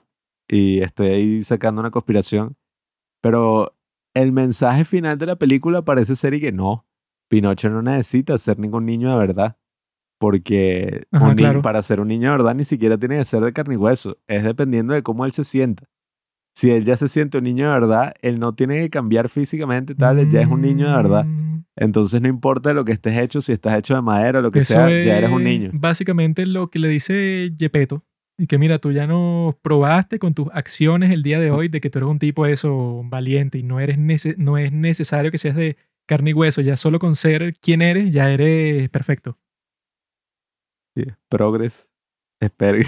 y 0.49 0.81
estoy 0.81 1.09
ahí 1.09 1.43
sacando 1.43 1.81
una 1.81 1.91
conspiración, 1.91 2.57
pero 3.21 3.75
el 4.15 4.33
mensaje 4.33 4.85
final 4.85 5.19
de 5.19 5.27
la 5.27 5.37
película 5.37 5.83
parece 5.83 6.17
ser 6.17 6.35
y 6.35 6.41
que 6.41 6.53
no, 6.53 6.87
Pinocho 7.29 7.69
no 7.69 7.83
necesita 7.83 8.39
ser 8.39 8.59
ningún 8.59 8.87
niño 8.87 9.11
de 9.11 9.19
verdad, 9.19 9.57
porque 10.19 11.05
Ajá, 11.13 11.27
un 11.27 11.37
ni- 11.37 11.43
claro. 11.43 11.63
para 11.63 11.83
ser 11.83 12.01
un 12.01 12.09
niño 12.09 12.31
de 12.31 12.37
verdad 12.37 12.55
ni 12.55 12.65
siquiera 12.65 12.99
tiene 12.99 13.19
que 13.19 13.25
ser 13.25 13.41
de 13.43 13.53
carne 13.53 13.75
y 13.75 13.77
hueso, 13.79 14.19
es 14.27 14.43
dependiendo 14.45 14.95
de 14.95 15.03
cómo 15.03 15.25
él 15.25 15.33
se 15.33 15.45
sienta. 15.45 15.85
Si 16.55 16.71
él 16.71 16.85
ya 16.85 16.97
se 16.97 17.07
siente 17.09 17.39
un 17.39 17.45
niño 17.45 17.67
de 17.69 17.73
verdad, 17.81 18.15
él 18.21 18.41
no 18.41 18.53
tiene 18.53 18.81
que 18.81 18.91
cambiar 18.91 19.29
físicamente, 19.29 19.95
tal, 19.95 20.19
él 20.19 20.29
ya 20.29 20.41
es 20.41 20.49
un 20.49 20.61
niño 20.61 20.89
de 20.91 20.97
verdad. 20.97 21.25
Mm, 21.25 21.61
Entonces 21.77 22.21
no 22.21 22.27
importa 22.27 22.73
lo 22.73 22.85
que 22.85 22.91
estés 22.91 23.17
hecho, 23.17 23.41
si 23.41 23.53
estás 23.53 23.79
hecho 23.79 23.95
de 23.95 24.03
madera 24.03 24.41
o 24.41 24.43
lo 24.43 24.51
que 24.51 24.59
Eso 24.59 24.75
sea, 24.75 24.89
ya 24.89 25.17
eres 25.17 25.31
un 25.31 25.45
niño. 25.45 25.71
Básicamente 25.73 26.45
lo 26.47 26.69
que 26.69 26.81
le 26.81 26.89
dice 26.89 27.53
Gepetto. 27.57 28.05
Y 28.41 28.47
que 28.47 28.57
mira, 28.59 28.79
tú 28.79 28.93
ya 28.93 29.07
no 29.09 29.57
probaste 29.63 30.19
con 30.21 30.33
tus 30.35 30.47
acciones 30.53 31.11
el 31.13 31.23
día 31.25 31.41
de 31.41 31.51
hoy 31.51 31.69
de 31.69 31.81
que 31.81 31.91
tú 31.91 31.99
eres 31.99 32.09
un 32.11 32.19
tipo 32.21 32.47
eso 32.47 33.03
valiente 33.05 33.59
y 33.59 33.63
no, 33.65 33.81
eres 33.81 33.99
nece- 33.99 34.37
no 34.37 34.59
es 34.59 34.73
necesario 34.73 35.31
que 35.33 35.39
seas 35.39 35.57
de 35.57 35.77
carne 36.07 36.31
y 36.31 36.35
hueso. 36.35 36.61
Ya 36.61 36.77
solo 36.77 36.99
con 37.01 37.15
ser 37.17 37.55
quien 37.61 37.83
eres, 37.83 38.13
ya 38.13 38.31
eres 38.31 38.89
perfecto. 38.91 39.39
Progress. 41.29 41.91
Espero. 42.41 42.79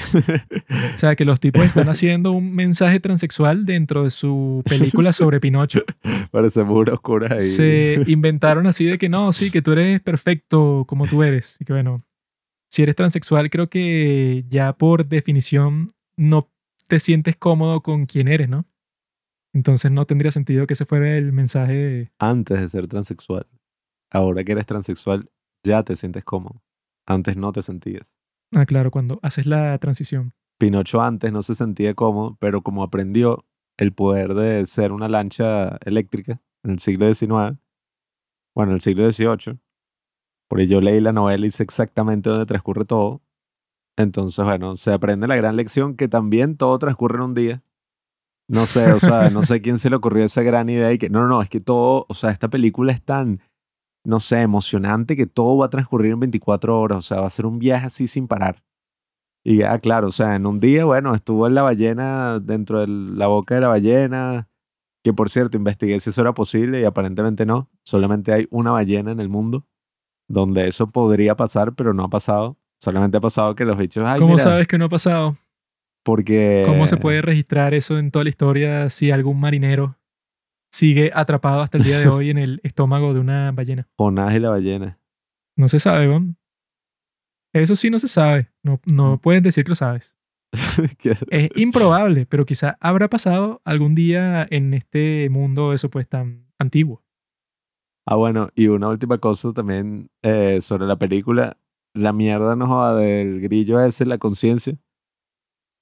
O 0.95 0.99
sea, 0.99 1.17
que 1.17 1.25
los 1.25 1.41
tipos 1.41 1.65
están 1.65 1.89
haciendo 1.89 2.31
un 2.33 2.55
mensaje 2.55 3.01
transexual 3.01 3.67
dentro 3.67 4.05
de 4.05 4.11
su 4.11 4.63
película 4.69 5.13
sobre 5.13 5.41
Pinocho. 5.41 5.81
Parecemos 6.31 6.79
una 6.79 6.95
oscura 6.95 7.35
ahí. 7.35 7.49
Se 7.49 8.05
inventaron 8.07 8.67
así 8.67 8.85
de 8.85 8.99
que 8.99 9.09
no, 9.09 9.33
sí, 9.33 9.51
que 9.51 9.63
tú 9.63 9.73
eres 9.73 10.01
perfecto 10.01 10.85
como 10.87 11.07
tú 11.09 11.23
eres. 11.25 11.57
Y 11.59 11.65
que 11.65 11.73
bueno, 11.73 12.05
si 12.69 12.83
eres 12.83 12.95
transexual, 12.95 13.51
creo 13.51 13.69
que 13.69 14.45
ya 14.49 14.73
por 14.75 15.07
definición 15.07 15.89
no 16.17 16.49
te 16.87 17.01
sientes 17.01 17.37
cómodo 17.37 17.83
con 17.83 18.07
quien 18.07 18.29
eres, 18.29 18.49
¿no? 18.49 18.67
Entonces 19.53 19.91
no 19.91 20.07
tendría 20.07 20.31
sentido 20.31 20.67
que 20.69 20.75
ese 20.75 20.87
fuera 20.87 21.17
el 21.17 21.33
mensaje. 21.33 22.13
Antes 22.21 22.61
de 22.61 22.69
ser 22.69 22.87
transexual. 22.87 23.49
Ahora 24.13 24.45
que 24.45 24.53
eres 24.53 24.67
transexual, 24.67 25.29
ya 25.65 25.83
te 25.83 25.97
sientes 25.97 26.25
cómodo. 26.25 26.63
Antes 27.11 27.37
no 27.37 27.51
te 27.51 27.61
sentías. 27.63 28.07
Ah, 28.55 28.67
claro, 28.67 28.93
cuando 28.93 29.19
haces 29.23 29.45
la 29.45 29.77
transición. 29.79 30.33
Pinocho 30.61 31.03
antes 31.03 31.33
no 31.33 31.43
se 31.43 31.57
sentía 31.57 31.95
cómodo, 31.95 32.37
pero 32.39 32.63
como 32.63 32.85
aprendió 32.85 33.45
el 33.79 33.93
poder 33.93 34.35
de 34.35 34.65
ser 34.67 34.93
una 34.93 35.09
lancha 35.09 35.77
eléctrica 35.85 36.41
en 36.63 36.73
el 36.73 36.79
siglo 36.79 37.13
XIX, 37.13 37.59
bueno, 38.55 38.71
en 38.71 38.75
el 38.75 38.81
siglo 38.81 39.11
XVIII, 39.11 39.59
porque 40.49 40.69
yo 40.69 40.81
leí 40.81 41.01
la 41.01 41.13
novela 41.13 41.47
y 41.47 41.51
sé 41.51 41.65
exactamente 41.65 42.31
dónde 42.31 42.47
transcurre 42.47 42.85
todo. 42.85 43.23
Entonces, 43.97 44.45
bueno, 44.45 44.77
se 44.77 44.93
aprende 44.93 45.27
la 45.27 45.35
gran 45.35 45.57
lección 45.57 45.97
que 45.97 46.07
también 46.07 46.57
todo 46.57 46.79
transcurre 46.79 47.17
en 47.17 47.23
un 47.23 47.35
día. 47.35 47.63
No 48.47 48.67
sé, 48.67 48.93
o 48.93 49.01
sea, 49.01 49.31
no 49.31 49.43
sé 49.43 49.61
quién 49.63 49.79
se 49.79 49.91
le 49.91 49.97
ocurrió 49.97 50.25
esa 50.25 50.43
gran 50.43 50.69
idea 50.69 50.93
y 50.93 50.99
que, 50.99 51.11
no, 51.11 51.23
no, 51.23 51.27
no, 51.27 51.43
es 51.43 51.51
que 51.51 51.59
todo, 51.59 52.07
o 52.09 52.15
sea, 52.15 52.31
esta 52.31 52.47
película 52.47 52.93
es 52.93 53.03
tan, 53.03 53.41
no 54.05 54.21
sé, 54.21 54.41
emocionante 54.41 55.17
que 55.17 55.27
todo 55.27 55.59
va 55.59 55.67
a 55.67 55.71
transcurrir 55.71 56.13
en 56.13 56.21
24 56.21 56.81
horas, 56.81 56.99
o 56.99 57.03
sea, 57.03 57.21
va 57.21 57.27
a 57.27 57.31
ser 57.31 57.47
un 57.47 57.59
viaje 57.59 57.87
así 57.87 58.07
sin 58.07 58.29
parar. 58.29 58.63
Y 59.43 59.59
ya, 59.59 59.79
claro, 59.79 60.09
o 60.09 60.11
sea, 60.11 60.37
en 60.37 60.47
un 60.47 60.61
día, 60.61 60.85
bueno, 60.85 61.15
estuvo 61.15 61.47
en 61.47 61.55
la 61.55 61.63
ballena, 61.63 62.41
dentro 62.41 62.81
de 62.81 62.87
la 62.89 63.27
boca 63.27 63.55
de 63.55 63.63
la 63.63 63.69
ballena, 63.69 64.49
que 65.03 65.13
por 65.15 65.31
cierto, 65.31 65.57
investigué 65.57 65.99
si 66.01 66.11
eso 66.11 66.21
era 66.21 66.35
posible 66.35 66.81
y 66.81 66.85
aparentemente 66.85 67.47
no. 67.47 67.71
Solamente 67.83 68.33
hay 68.33 68.47
una 68.51 68.71
ballena 68.71 69.13
en 69.13 69.21
el 69.21 69.29
mundo 69.29 69.67
donde 70.29 70.69
eso 70.69 70.91
podría 70.91 71.37
pasar, 71.37 71.75
pero 71.75 71.95
no 71.95 72.05
ha 72.05 72.09
pasado. 72.09 72.59
Solamente 72.79 73.17
ha 73.17 73.21
pasado 73.21 73.55
que 73.55 73.65
los 73.65 73.79
bichos, 73.79 74.07
ay, 74.07 74.19
¿Cómo 74.19 74.33
mira, 74.33 74.45
sabes 74.45 74.69
que 74.69 74.79
no 74.79 74.87
ha 74.87 74.89
pasado? 74.91 75.37
porque... 76.03 76.65
¿Cómo 76.67 76.87
se 76.87 76.97
puede 76.97 77.23
registrar 77.23 77.75
eso 77.75 77.99
en 77.99 78.11
toda 78.11 78.25
la 78.25 78.31
historia 78.31 78.91
si 78.91 79.11
algún 79.11 79.39
marinero 79.39 79.97
sigue 80.73 81.11
atrapado 81.15 81.63
hasta 81.63 81.79
el 81.79 81.85
día 81.85 81.99
de 81.99 82.09
hoy 82.09 82.31
en 82.31 82.39
el 82.39 82.61
estómago 82.63 83.13
de 83.15 83.21
una 83.21 83.53
ballena? 83.53 83.89
Jonás 83.99 84.35
y 84.35 84.41
la 84.41 84.51
ballena. 84.51 84.99
No 85.57 85.69
se 85.69 85.79
sabe, 85.81 86.07
¿no? 86.07 86.35
Eso 87.53 87.75
sí 87.77 87.91
no 87.91 87.99
se 87.99 88.09
sabe. 88.09 88.51
No, 88.63 88.81
no 88.87 89.17
Mm. 89.17 89.19
puedes 89.19 89.43
decir 89.43 89.65
que 89.65 89.71
lo 89.71 89.75
sabes. 89.75 90.15
Es 91.31 91.51
improbable, 91.57 92.27
pero 92.27 92.45
quizá 92.45 92.77
habrá 92.81 93.09
pasado 93.09 93.61
algún 93.65 93.95
día 93.95 94.47
en 94.51 94.75
este 94.75 95.29
mundo 95.31 95.73
eso 95.73 95.91
pues 95.91 96.09
tan 96.09 96.47
antiguo. 96.59 97.03
Ah, 98.07 98.17
bueno, 98.17 98.49
y 98.55 98.67
una 98.69 98.89
última 98.89 99.19
cosa 99.19 99.53
también 99.53 100.11
eh, 100.23 100.61
sobre 100.63 100.87
la 100.87 100.97
película. 100.97 101.57
La 101.95 102.13
mierda 102.13 102.57
no 102.57 102.67
joda 102.67 102.97
del 102.97 103.41
grillo 103.41 103.81
ese, 103.81 104.05
la 104.07 104.19
conciencia. 104.19 104.77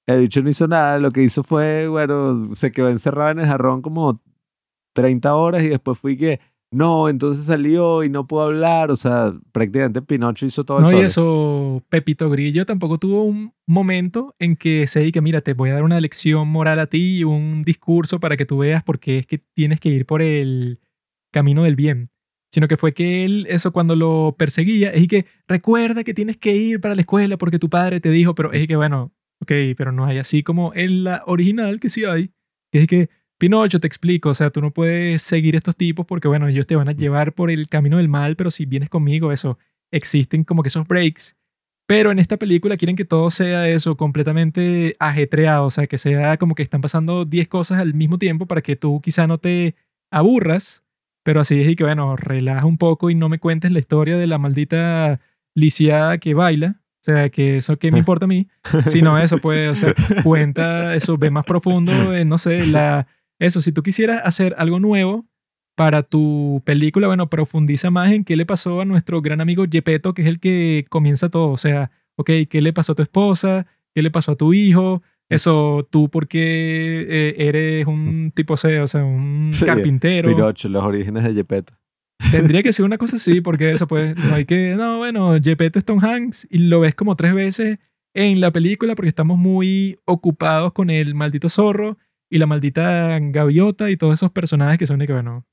El 0.07 0.21
bicho 0.21 0.41
no 0.41 0.49
hizo 0.49 0.67
nada, 0.67 0.97
lo 0.97 1.11
que 1.11 1.21
hizo 1.23 1.43
fue, 1.43 1.87
bueno, 1.87 2.53
se 2.55 2.71
quedó 2.71 2.89
encerrado 2.89 3.29
en 3.31 3.39
el 3.39 3.45
jarrón 3.47 3.81
como 3.83 4.21
30 4.93 5.35
horas 5.35 5.63
y 5.63 5.69
después 5.69 5.97
fui 5.97 6.17
que, 6.17 6.39
no, 6.71 7.09
entonces 7.09 7.45
salió 7.45 8.03
y 8.03 8.09
no 8.09 8.27
pudo 8.27 8.43
hablar. 8.43 8.91
O 8.91 8.95
sea, 8.95 9.33
prácticamente 9.51 10.01
Pinocho 10.01 10.45
hizo 10.45 10.63
todo 10.63 10.79
el 10.79 10.83
No, 10.83 10.91
y 10.91 11.03
eso, 11.03 11.83
Pepito 11.89 12.29
Grillo 12.29 12.65
tampoco 12.65 12.99
tuvo 12.99 13.23
un 13.23 13.53
momento 13.65 14.35
en 14.39 14.55
que 14.55 14.85
se 14.87 14.99
diga, 14.99 15.21
mira, 15.21 15.41
te 15.41 15.53
voy 15.53 15.71
a 15.71 15.73
dar 15.73 15.83
una 15.83 15.99
lección 15.99 16.47
moral 16.47 16.79
a 16.79 16.87
ti 16.87 17.19
y 17.19 17.23
un 17.23 17.63
discurso 17.63 18.19
para 18.19 18.37
que 18.37 18.45
tú 18.45 18.59
veas 18.59 18.83
por 18.83 18.99
qué 18.99 19.19
es 19.19 19.25
que 19.25 19.39
tienes 19.39 19.79
que 19.79 19.89
ir 19.89 20.05
por 20.05 20.21
el 20.21 20.79
camino 21.31 21.63
del 21.63 21.75
bien. 21.75 22.09
Sino 22.51 22.67
que 22.67 22.77
fue 22.77 22.93
que 22.93 23.25
él, 23.25 23.45
eso 23.47 23.71
cuando 23.71 23.95
lo 23.95 24.35
perseguía, 24.37 24.89
es 24.89 25.07
que 25.07 25.25
recuerda 25.47 26.03
que 26.03 26.15
tienes 26.15 26.37
que 26.37 26.55
ir 26.55 26.81
para 26.81 26.95
la 26.95 27.01
escuela 27.01 27.37
porque 27.37 27.59
tu 27.59 27.69
padre 27.69 27.99
te 27.99 28.09
dijo, 28.09 28.33
pero 28.33 28.51
es 28.53 28.67
que 28.67 28.75
bueno, 28.75 29.11
ok, 29.41 29.51
pero 29.77 29.91
no 29.91 30.05
hay 30.05 30.17
así 30.17 30.41
como 30.41 30.73
en 30.73 31.03
la 31.03 31.23
original 31.27 31.79
que 31.79 31.89
sí 31.89 32.05
hay, 32.05 32.31
que 32.71 32.81
es 32.81 32.87
que 32.87 33.09
Pinocho, 33.39 33.79
te 33.79 33.87
explico, 33.87 34.29
o 34.29 34.33
sea, 34.33 34.49
tú 34.49 34.59
no 34.59 34.71
puedes 34.71 35.21
seguir 35.21 35.55
estos 35.55 35.75
tipos 35.77 36.05
porque, 36.05 36.27
bueno, 36.27 36.49
ellos 36.49 36.67
te 36.67 36.75
van 36.75 36.89
a 36.89 36.91
llevar 36.91 37.33
por 37.33 37.49
el 37.49 37.69
camino 37.69 37.95
del 37.95 38.09
mal, 38.09 38.35
pero 38.35 38.51
si 38.51 38.65
vienes 38.65 38.89
conmigo, 38.89 39.31
eso, 39.31 39.57
existen 39.91 40.43
como 40.43 40.61
que 40.61 40.67
esos 40.67 40.85
breaks. 40.85 41.37
Pero 41.87 42.11
en 42.11 42.19
esta 42.19 42.35
película 42.35 42.75
quieren 42.75 42.97
que 42.97 43.05
todo 43.05 43.31
sea 43.31 43.69
eso, 43.69 43.95
completamente 43.95 44.97
ajetreado, 44.99 45.67
o 45.67 45.69
sea, 45.71 45.87
que 45.87 45.97
sea 45.97 46.37
como 46.37 46.53
que 46.53 46.63
están 46.63 46.81
pasando 46.81 47.23
10 47.23 47.47
cosas 47.47 47.79
al 47.79 47.93
mismo 47.93 48.19
tiempo 48.19 48.45
para 48.45 48.61
que 48.61 48.75
tú 48.75 48.99
quizá 49.01 49.25
no 49.25 49.37
te 49.37 49.73
aburras, 50.11 50.83
pero 51.23 51.39
así 51.39 51.61
es 51.61 51.69
y 51.69 51.75
que, 51.77 51.85
bueno, 51.85 52.17
relaja 52.17 52.65
un 52.65 52.77
poco 52.77 53.09
y 53.09 53.15
no 53.15 53.29
me 53.29 53.39
cuentes 53.39 53.71
la 53.71 53.79
historia 53.79 54.17
de 54.17 54.27
la 54.27 54.37
maldita 54.37 55.21
lisiada 55.55 56.17
que 56.17 56.33
baila. 56.33 56.81
O 57.01 57.03
sea, 57.03 57.29
que 57.29 57.57
eso 57.57 57.79
que 57.79 57.89
me 57.89 57.99
importa 57.99 58.25
a 58.25 58.27
mí, 58.27 58.49
sino 58.87 59.17
eso, 59.17 59.37
pues, 59.39 59.69
o 59.69 59.75
sea, 59.75 59.95
cuenta 60.23 60.93
eso, 60.93 61.17
ve 61.17 61.31
más 61.31 61.45
profundo, 61.45 62.13
en, 62.13 62.27
no 62.27 62.37
sé, 62.37 62.67
la, 62.67 63.07
eso, 63.39 63.61
si 63.61 63.71
tú 63.71 63.83
quisieras 63.83 64.21
hacer 64.23 64.53
algo 64.57 64.79
nuevo 64.79 65.25
para 65.75 66.03
tu 66.03 66.61
película, 66.65 67.07
bueno, 67.07 67.29
profundiza 67.29 67.89
más 67.89 68.11
en 68.11 68.25
qué 68.25 68.35
le 68.35 68.45
pasó 68.45 68.81
a 68.81 68.85
nuestro 68.85 69.21
gran 69.21 69.39
amigo 69.39 69.65
Gepetto, 69.71 70.13
que 70.13 70.23
es 70.23 70.27
el 70.27 70.41
que 70.41 70.85
comienza 70.89 71.29
todo. 71.29 71.49
O 71.49 71.57
sea, 71.57 71.89
ok, 72.17 72.29
¿qué 72.49 72.61
le 72.61 72.73
pasó 72.73 72.91
a 72.91 72.95
tu 72.95 73.01
esposa? 73.01 73.65
¿Qué 73.95 74.01
le 74.01 74.11
pasó 74.11 74.33
a 74.33 74.35
tu 74.35 74.53
hijo? 74.53 75.01
Eso, 75.29 75.87
tú 75.89 76.09
porque 76.09 77.05
eh, 77.07 77.35
eres 77.37 77.87
un 77.87 78.31
tipo 78.35 78.57
C, 78.57 78.81
o 78.81 78.87
sea, 78.87 79.05
un 79.05 79.51
Sí, 79.53 79.63
carpintero. 79.63 80.29
Pinocho, 80.29 80.67
los 80.67 80.83
orígenes 80.83 81.23
de 81.23 81.33
Gepetto. 81.33 81.73
Tendría 82.31 82.61
que 82.61 82.73
ser 82.73 82.83
una 82.83 82.97
cosa 82.97 83.15
así, 83.15 83.39
porque 83.39 83.71
eso 83.71 83.87
pues, 83.87 84.15
no 84.17 84.35
hay 84.35 84.43
que, 84.43 84.75
no, 84.75 84.97
bueno, 84.97 85.37
Gepetto 85.41 85.79
es 85.79 85.85
Tom 85.85 86.03
Hanks 86.03 86.45
y 86.51 86.57
lo 86.57 86.81
ves 86.81 86.93
como 86.93 87.15
tres 87.15 87.33
veces 87.33 87.79
en 88.13 88.41
la 88.41 88.51
película 88.51 88.95
porque 88.95 89.07
estamos 89.07 89.37
muy 89.37 89.97
ocupados 90.03 90.73
con 90.73 90.89
el 90.89 91.15
maldito 91.15 91.47
zorro 91.47 91.97
y 92.29 92.37
la 92.37 92.45
maldita 92.45 93.17
gaviota 93.19 93.89
y 93.89 93.97
todos 93.97 94.13
esos 94.13 94.31
personajes 94.31 94.77
que 94.77 94.87
son 94.87 94.99
de 94.99 95.07
que, 95.07 95.13
bueno, 95.13 95.45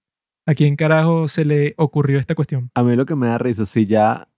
¿a 0.46 0.54
quién 0.54 0.76
carajo 0.76 1.26
se 1.28 1.44
le 1.44 1.74
ocurrió 1.78 2.18
esta 2.18 2.34
cuestión? 2.34 2.70
A 2.74 2.82
mí 2.82 2.94
lo 2.94 3.06
que 3.06 3.16
me 3.16 3.28
da 3.28 3.38
risa, 3.38 3.66
si 3.66 3.86
ya 3.86 4.28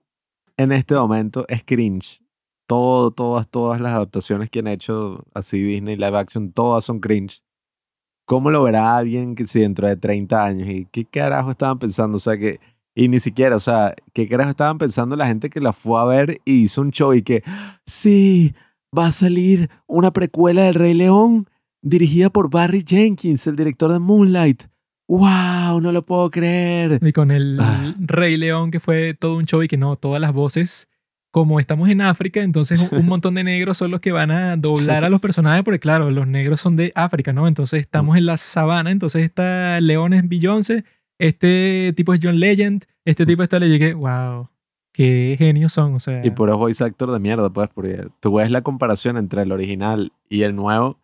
en 0.57 0.71
este 0.71 0.95
momento 0.95 1.45
es 1.47 1.63
cringe. 1.63 2.21
Todo, 2.67 3.11
todas, 3.11 3.47
todas 3.49 3.81
las 3.81 3.93
adaptaciones 3.93 4.49
que 4.49 4.59
han 4.59 4.67
hecho 4.67 5.25
así 5.33 5.61
Disney 5.61 5.95
live 5.95 6.17
action, 6.17 6.51
todas 6.51 6.85
son 6.85 6.99
cringe. 6.99 7.41
¿Cómo 8.25 8.51
lo 8.51 8.61
verá 8.61 8.95
alguien 8.95 9.33
que 9.33 9.47
si 9.47 9.59
dentro 9.59 9.87
de 9.87 9.95
30 9.95 10.45
años? 10.45 10.67
¿Y 10.67 10.85
qué 10.85 11.03
carajo 11.03 11.51
estaban 11.51 11.79
pensando? 11.79 12.17
O 12.17 12.19
sea, 12.19 12.37
que... 12.37 12.59
Y 12.93 13.07
ni 13.07 13.19
siquiera, 13.19 13.55
o 13.55 13.59
sea, 13.59 13.95
¿qué 14.13 14.27
carajo 14.27 14.51
estaban 14.51 14.77
pensando 14.77 15.15
la 15.15 15.25
gente 15.25 15.49
que 15.49 15.61
la 15.61 15.73
fue 15.73 15.99
a 15.99 16.03
ver 16.03 16.41
y 16.45 16.63
hizo 16.63 16.81
un 16.81 16.91
show 16.91 17.13
y 17.13 17.23
que, 17.23 17.43
sí, 17.85 18.53
va 18.95 19.07
a 19.07 19.11
salir 19.11 19.69
una 19.87 20.11
precuela 20.11 20.63
del 20.63 20.75
Rey 20.75 20.93
León 20.93 21.47
dirigida 21.81 22.29
por 22.29 22.49
Barry 22.49 22.83
Jenkins, 22.85 23.47
el 23.47 23.55
director 23.55 23.91
de 23.91 23.99
Moonlight. 23.99 24.63
¡Wow! 25.07 25.81
No 25.81 25.91
lo 25.91 26.05
puedo 26.05 26.29
creer. 26.29 26.99
Y 27.01 27.13
con 27.13 27.31
el 27.31 27.57
Ah. 27.59 27.95
Rey 27.99 28.37
León, 28.37 28.69
que 28.69 28.79
fue 28.79 29.13
todo 29.13 29.37
un 29.37 29.45
show 29.45 29.63
y 29.63 29.67
que 29.67 29.77
no, 29.77 29.95
todas 29.95 30.21
las 30.21 30.33
voces, 30.33 30.87
como 31.31 31.59
estamos 31.59 31.89
en 31.89 32.01
África, 32.01 32.41
entonces 32.41 32.87
un, 32.91 33.05
montón 33.05 33.35
de 33.35 33.43
negros 33.43 33.77
son 33.77 33.91
los 33.91 34.01
que 34.01 34.11
van 34.11 34.31
a 34.31 34.55
doblar 34.57 35.03
a 35.03 35.09
los 35.09 35.21
personajes, 35.21 35.63
porque 35.63 35.79
claro, 35.79 36.11
los 36.11 36.27
negros 36.27 36.59
son 36.59 36.75
de 36.75 36.91
África, 36.95 37.33
¿no? 37.33 37.47
Entonces 37.47 37.81
estamos 37.81 38.17
en 38.17 38.25
la 38.25 38.37
sabana, 38.37 38.91
entonces 38.91 39.23
está 39.23 39.79
León 39.81 40.13
es 40.13 40.27
Beyoncé, 40.27 40.85
este 41.19 41.93
tipo 41.95 42.13
es 42.13 42.19
John 42.21 42.39
Legend, 42.39 42.85
este 43.05 43.25
tipo 43.25 43.43
está 43.43 43.59
le 43.59 43.69
llegué, 43.69 43.93
wow, 43.93 44.49
qué 44.91 45.35
genios 45.37 45.73
son, 45.73 45.95
o 45.95 45.99
sea, 45.99 46.25
Y 46.25 46.31
puro 46.31 46.57
voice 46.57 46.83
actor 46.83 47.11
de 47.11 47.19
mierda, 47.19 47.49
pues, 47.51 47.69
porque 47.73 48.07
tú 48.19 48.33
ves 48.35 48.49
la 48.49 48.61
comparación 48.61 49.17
entre 49.17 49.43
el 49.43 49.51
original 49.51 50.11
y 50.29 50.43
el 50.43 50.55
nuevo. 50.55 50.99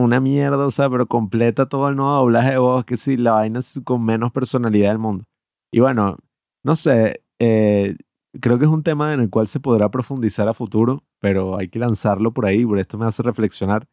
Una 0.00 0.20
mierda, 0.20 0.66
o 0.66 0.70
sea, 0.70 0.88
pero 0.88 1.06
completa 1.06 1.68
todo 1.68 1.88
el 1.88 1.96
nuevo 1.96 2.14
doblaje 2.14 2.52
de 2.52 2.58
voz, 2.58 2.84
que 2.84 2.96
sí, 2.96 3.16
la 3.16 3.32
vaina 3.32 3.58
es 3.58 3.80
con 3.84 4.04
menos 4.04 4.32
personalidad 4.32 4.88
del 4.88 4.98
mundo. 4.98 5.24
Y 5.72 5.80
bueno, 5.80 6.16
no 6.64 6.76
sé, 6.76 7.22
eh, 7.38 7.96
creo 8.40 8.58
que 8.58 8.64
es 8.64 8.70
un 8.70 8.82
tema 8.82 9.12
en 9.12 9.20
el 9.20 9.30
cual 9.30 9.46
se 9.46 9.60
podrá 9.60 9.90
profundizar 9.90 10.48
a 10.48 10.54
futuro, 10.54 11.04
pero 11.20 11.58
hay 11.58 11.68
que 11.68 11.78
lanzarlo 11.78 12.32
por 12.32 12.46
ahí, 12.46 12.64
por 12.64 12.78
esto 12.78 12.98
me 12.98 13.06
hace 13.06 13.22
reflexionar 13.22 13.86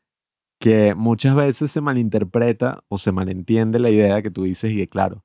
que 0.59 0.95
muchas 0.95 1.35
veces 1.35 1.71
se 1.71 1.81
malinterpreta 1.81 2.83
o 2.89 2.97
se 2.97 3.11
malentiende 3.11 3.79
la 3.79 3.91
idea 3.91 4.21
que 4.21 4.31
tú 4.31 4.43
dices 4.43 4.71
y 4.71 4.77
que 4.77 4.89
claro, 4.89 5.23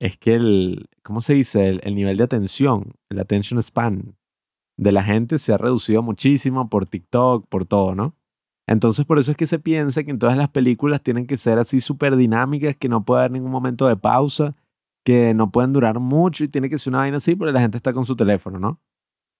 es 0.00 0.16
que 0.18 0.34
el, 0.34 0.88
¿cómo 1.02 1.20
se 1.20 1.34
dice? 1.34 1.68
El, 1.68 1.80
el 1.84 1.94
nivel 1.94 2.16
de 2.16 2.24
atención, 2.24 2.92
el 3.10 3.18
attention 3.18 3.62
span 3.62 4.16
de 4.76 4.92
la 4.92 5.02
gente 5.02 5.38
se 5.38 5.52
ha 5.52 5.58
reducido 5.58 6.02
muchísimo 6.02 6.68
por 6.68 6.86
TikTok, 6.86 7.46
por 7.48 7.66
todo, 7.66 7.94
¿no? 7.94 8.16
Entonces 8.66 9.04
por 9.04 9.18
eso 9.18 9.30
es 9.30 9.36
que 9.36 9.46
se 9.46 9.58
piensa 9.58 10.04
que 10.04 10.10
en 10.10 10.18
todas 10.18 10.36
las 10.36 10.48
películas 10.48 11.02
tienen 11.02 11.26
que 11.26 11.36
ser 11.36 11.58
así 11.58 11.80
súper 11.80 12.16
dinámicas, 12.16 12.76
que 12.76 12.88
no 12.88 13.04
puede 13.04 13.22
haber 13.22 13.32
ningún 13.32 13.50
momento 13.50 13.88
de 13.88 13.96
pausa, 13.96 14.54
que 15.04 15.34
no 15.34 15.50
pueden 15.50 15.72
durar 15.72 15.98
mucho 15.98 16.44
y 16.44 16.48
tiene 16.48 16.68
que 16.68 16.78
ser 16.78 16.92
una 16.92 17.00
vaina 17.00 17.16
así 17.16 17.34
porque 17.34 17.52
la 17.52 17.60
gente 17.60 17.76
está 17.76 17.92
con 17.92 18.04
su 18.04 18.16
teléfono, 18.16 18.58
¿no? 18.58 18.80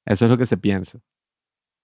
Eso 0.04 0.24
es 0.24 0.30
lo 0.30 0.38
que 0.38 0.46
se 0.46 0.56
piensa. 0.56 1.00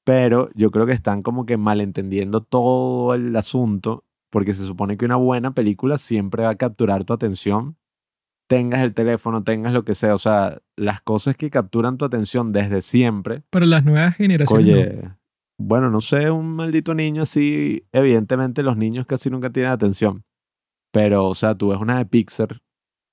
Pero 0.04 0.50
yo 0.54 0.70
creo 0.70 0.86
que 0.86 0.92
están 0.92 1.22
como 1.22 1.46
que 1.46 1.56
malentendiendo 1.56 2.42
todo 2.42 3.14
el 3.14 3.34
asunto, 3.36 4.04
porque 4.30 4.54
se 4.54 4.64
supone 4.64 4.96
que 4.96 5.04
una 5.04 5.16
buena 5.16 5.54
película 5.54 5.98
siempre 5.98 6.42
va 6.42 6.50
a 6.50 6.54
capturar 6.56 7.04
tu 7.04 7.12
atención, 7.12 7.76
tengas 8.48 8.82
el 8.82 8.94
teléfono, 8.94 9.44
tengas 9.44 9.72
lo 9.72 9.84
que 9.84 9.94
sea, 9.94 10.14
o 10.14 10.18
sea, 10.18 10.60
las 10.76 11.02
cosas 11.02 11.36
que 11.36 11.50
capturan 11.50 11.98
tu 11.98 12.04
atención 12.04 12.52
desde 12.52 12.82
siempre. 12.82 13.42
para 13.50 13.66
las 13.66 13.84
nuevas 13.84 14.16
generaciones. 14.16 15.04
no. 15.04 15.17
Bueno, 15.60 15.90
no 15.90 16.00
sé, 16.00 16.30
un 16.30 16.54
maldito 16.54 16.94
niño 16.94 17.22
así, 17.22 17.84
evidentemente 17.92 18.62
los 18.62 18.76
niños 18.76 19.06
casi 19.06 19.28
nunca 19.28 19.50
tienen 19.50 19.72
atención, 19.72 20.24
pero, 20.92 21.26
o 21.26 21.34
sea, 21.34 21.56
tú 21.56 21.68
ves 21.70 21.80
una 21.80 21.98
de 21.98 22.06
Pixar, 22.06 22.52
o 22.52 22.58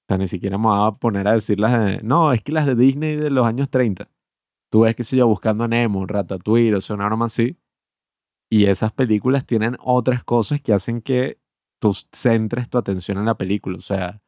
sea, 0.07 0.17
ni 0.19 0.27
siquiera 0.27 0.57
me 0.59 0.67
voy 0.67 0.87
a 0.87 0.91
poner 0.91 1.27
a 1.27 1.33
decir 1.33 1.59
las 1.59 1.73
de, 1.73 2.01
no, 2.03 2.33
es 2.33 2.43
que 2.43 2.51
las 2.51 2.67
de 2.67 2.75
Disney 2.75 3.15
de 3.15 3.31
los 3.31 3.47
años 3.47 3.69
30. 3.71 4.09
Tú 4.71 4.81
ves, 4.81 4.95
qué 4.95 5.03
sé 5.03 5.17
yo, 5.17 5.27
buscando 5.27 5.63
a 5.63 5.67
Nemo, 5.67 6.05
Ratatouille, 6.05 6.75
o 6.75 6.81
sea, 6.81 6.95
una 6.95 7.07
broma 7.07 7.25
así. 7.25 7.57
Y 8.51 8.65
esas 8.65 8.91
películas 8.91 9.45
tienen 9.45 9.77
otras 9.79 10.23
cosas 10.23 10.61
que 10.61 10.73
hacen 10.73 11.01
que 11.01 11.39
tú 11.79 11.93
centres 12.11 12.69
tu 12.69 12.77
atención 12.77 13.17
en 13.17 13.25
la 13.25 13.37
película. 13.37 13.77
O 13.77 13.81
sea, 13.81 14.21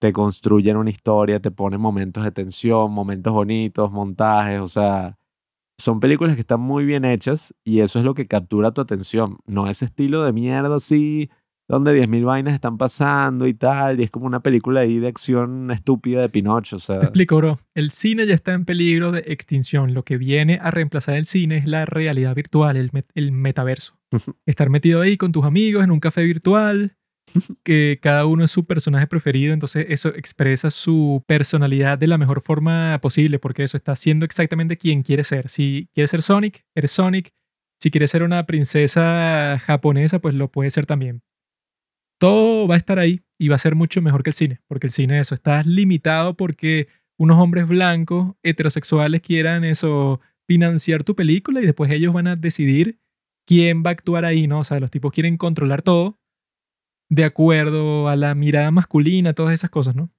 te 0.00 0.12
construyen 0.12 0.76
una 0.76 0.90
historia, 0.90 1.40
te 1.40 1.50
ponen 1.50 1.80
momentos 1.80 2.24
de 2.24 2.30
tensión, 2.32 2.92
momentos 2.92 3.32
bonitos, 3.32 3.90
montajes. 3.90 4.60
O 4.60 4.68
sea, 4.68 5.18
son 5.78 6.00
películas 6.00 6.34
que 6.34 6.40
están 6.40 6.60
muy 6.60 6.84
bien 6.84 7.04
hechas 7.04 7.54
y 7.64 7.80
eso 7.80 7.98
es 7.98 8.04
lo 8.04 8.14
que 8.14 8.26
captura 8.26 8.72
tu 8.72 8.80
atención. 8.80 9.38
No 9.46 9.68
ese 9.68 9.84
estilo 9.86 10.22
de 10.24 10.32
mierda 10.32 10.76
así, 10.76 11.30
donde 11.68 11.92
10.000 11.94 12.24
vainas 12.24 12.54
están 12.54 12.76
pasando 12.78 13.46
y 13.46 13.54
tal. 13.54 13.98
Y 14.00 14.04
es 14.04 14.10
como 14.10 14.26
una 14.26 14.40
película 14.40 14.80
ahí 14.80 14.98
de 14.98 15.08
acción 15.08 15.70
estúpida 15.70 16.20
de 16.20 16.28
Pinocho. 16.28 16.76
O 16.76 16.78
sea, 16.78 16.98
Te 17.00 17.06
explico, 17.06 17.36
bro. 17.38 17.58
El 17.74 17.90
cine 17.90 18.26
ya 18.26 18.34
está 18.34 18.52
en 18.52 18.64
peligro 18.64 19.12
de 19.12 19.20
extinción. 19.26 19.94
Lo 19.94 20.04
que 20.04 20.16
viene 20.18 20.58
a 20.62 20.70
reemplazar 20.70 21.16
el 21.16 21.26
cine 21.26 21.56
es 21.56 21.66
la 21.66 21.86
realidad 21.86 22.34
virtual, 22.34 22.76
el, 22.76 22.92
met- 22.92 23.10
el 23.14 23.32
metaverso. 23.32 23.96
Estar 24.46 24.70
metido 24.70 25.00
ahí 25.00 25.16
con 25.16 25.32
tus 25.32 25.44
amigos 25.44 25.82
en 25.84 25.90
un 25.90 26.00
café 26.00 26.22
virtual, 26.22 26.96
que 27.64 27.98
cada 28.00 28.26
uno 28.26 28.44
es 28.44 28.50
su 28.50 28.66
personaje 28.66 29.06
preferido, 29.06 29.52
entonces 29.52 29.86
eso 29.88 30.08
expresa 30.10 30.70
su 30.70 31.22
personalidad 31.26 31.98
de 31.98 32.06
la 32.06 32.18
mejor 32.18 32.40
forma 32.40 32.98
posible, 33.00 33.38
porque 33.38 33.64
eso 33.64 33.76
está 33.76 33.96
siendo 33.96 34.24
exactamente 34.24 34.76
quien 34.76 35.02
quiere 35.02 35.24
ser. 35.24 35.48
Si 35.48 35.88
quieres 35.94 36.10
ser 36.10 36.22
Sonic, 36.22 36.64
eres 36.74 36.90
Sonic. 36.90 37.32
Si 37.80 37.90
quieres 37.90 38.10
ser 38.10 38.22
una 38.22 38.46
princesa 38.46 39.60
japonesa, 39.64 40.20
pues 40.20 40.34
lo 40.34 40.50
puedes 40.50 40.72
ser 40.72 40.86
también 40.86 41.22
todo 42.18 42.66
va 42.66 42.74
a 42.74 42.78
estar 42.78 42.98
ahí 42.98 43.22
y 43.38 43.48
va 43.48 43.56
a 43.56 43.58
ser 43.58 43.74
mucho 43.74 44.00
mejor 44.00 44.22
que 44.22 44.30
el 44.30 44.34
cine, 44.34 44.60
porque 44.66 44.86
el 44.86 44.92
cine 44.92 45.20
eso 45.20 45.34
está 45.34 45.62
limitado 45.62 46.36
porque 46.36 46.88
unos 47.18 47.38
hombres 47.38 47.68
blancos 47.68 48.34
heterosexuales 48.42 49.20
quieran 49.20 49.62
eso 49.64 50.20
financiar 50.46 51.04
tu 51.04 51.14
película 51.14 51.60
y 51.60 51.66
después 51.66 51.90
ellos 51.90 52.12
van 52.12 52.26
a 52.26 52.36
decidir 52.36 52.98
quién 53.46 53.82
va 53.84 53.90
a 53.90 53.92
actuar 53.92 54.24
ahí, 54.24 54.46
¿no? 54.46 54.60
O 54.60 54.64
sea, 54.64 54.80
los 54.80 54.90
tipos 54.90 55.12
quieren 55.12 55.36
controlar 55.36 55.82
todo 55.82 56.18
de 57.08 57.24
acuerdo 57.24 58.08
a 58.08 58.16
la 58.16 58.34
mirada 58.34 58.70
masculina, 58.70 59.34
todas 59.34 59.54
esas 59.54 59.70
cosas, 59.70 59.94
¿no? 59.94 60.10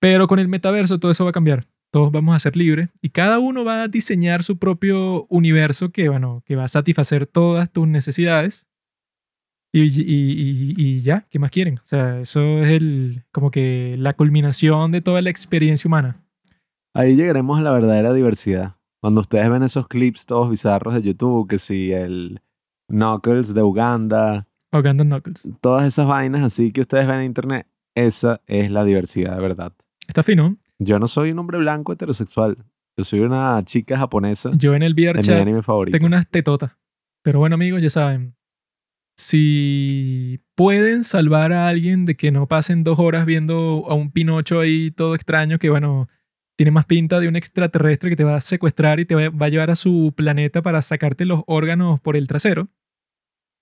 Pero 0.00 0.26
con 0.26 0.38
el 0.38 0.48
metaverso 0.48 0.98
todo 0.98 1.10
eso 1.10 1.24
va 1.24 1.30
a 1.30 1.34
cambiar. 1.34 1.66
Todos 1.90 2.10
vamos 2.10 2.34
a 2.34 2.40
ser 2.40 2.56
libres 2.56 2.90
y 3.00 3.10
cada 3.10 3.38
uno 3.38 3.64
va 3.64 3.84
a 3.84 3.88
diseñar 3.88 4.42
su 4.42 4.58
propio 4.58 5.26
universo 5.28 5.92
que, 5.92 6.08
bueno, 6.08 6.42
que 6.44 6.56
va 6.56 6.64
a 6.64 6.68
satisfacer 6.68 7.26
todas 7.26 7.70
tus 7.70 7.86
necesidades. 7.86 8.66
Y, 9.72 9.82
y, 9.82 10.74
y, 10.76 11.00
ya, 11.02 11.26
¿qué 11.30 11.38
más 11.38 11.50
quieren? 11.50 11.78
O 11.78 11.84
sea, 11.86 12.20
eso 12.20 12.62
es 12.62 12.70
el, 12.70 13.24
como 13.32 13.50
que 13.50 13.94
la 13.96 14.14
culminación 14.14 14.92
de 14.92 15.00
toda 15.00 15.22
la 15.22 15.30
experiencia 15.30 15.88
humana. 15.88 16.20
Ahí 16.94 17.16
llegaremos 17.16 17.58
a 17.58 17.62
la 17.62 17.72
verdadera 17.72 18.12
diversidad. 18.12 18.76
Cuando 19.00 19.20
ustedes 19.20 19.50
ven 19.50 19.62
esos 19.62 19.88
clips 19.88 20.26
todos 20.26 20.50
bizarros 20.50 20.94
de 20.94 21.02
YouTube, 21.02 21.48
que 21.48 21.58
si 21.58 21.92
el 21.92 22.40
Knuckles 22.88 23.54
de 23.54 23.62
Uganda, 23.62 24.48
Uganda 24.78 25.04
Knuckles, 25.04 25.48
todas 25.60 25.86
esas 25.86 26.06
vainas 26.06 26.42
así 26.42 26.72
que 26.72 26.80
ustedes 26.80 27.06
ven 27.06 27.20
en 27.20 27.24
internet, 27.26 27.66
esa 27.94 28.40
es 28.46 28.70
la 28.70 28.84
diversidad 28.84 29.36
de 29.36 29.42
verdad. 29.42 29.72
Está 30.06 30.22
fino. 30.22 30.56
Yo 30.78 30.98
no 30.98 31.06
soy 31.06 31.30
un 31.30 31.38
hombre 31.38 31.58
blanco 31.58 31.92
heterosexual. 31.92 32.58
Yo 32.96 33.04
soy 33.04 33.20
una 33.20 33.62
chica 33.64 33.98
japonesa. 33.98 34.50
Yo 34.56 34.74
en 34.74 34.82
el 34.82 34.94
VR 34.94 35.20
de 35.20 35.34
mi 35.34 35.40
anime 35.40 35.62
favorito. 35.62 35.96
tengo 35.96 36.06
unas 36.06 36.28
tetotas. 36.28 36.72
Pero 37.22 37.38
bueno, 37.38 37.54
amigos, 37.54 37.82
ya 37.82 37.90
saben. 37.90 38.36
Si 39.16 40.40
pueden 40.54 41.04
salvar 41.04 41.52
a 41.52 41.68
alguien 41.68 42.04
de 42.04 42.16
que 42.16 42.32
no 42.32 42.46
pasen 42.48 42.84
dos 42.84 42.98
horas 42.98 43.26
viendo 43.26 43.84
a 43.88 43.94
un 43.94 44.10
Pinocho 44.10 44.60
ahí 44.60 44.90
todo 44.90 45.14
extraño 45.14 45.58
que, 45.58 45.70
bueno, 45.70 46.08
tiene 46.56 46.70
más 46.70 46.86
pinta 46.86 47.20
de 47.20 47.28
un 47.28 47.36
extraterrestre 47.36 48.10
que 48.10 48.16
te 48.16 48.24
va 48.24 48.36
a 48.36 48.40
secuestrar 48.40 49.00
y 49.00 49.04
te 49.04 49.14
va 49.14 49.46
a 49.46 49.48
llevar 49.48 49.70
a 49.70 49.76
su 49.76 50.12
planeta 50.16 50.62
para 50.62 50.82
sacarte 50.82 51.24
los 51.24 51.42
órganos 51.46 52.00
por 52.00 52.16
el 52.16 52.28
trasero. 52.28 52.68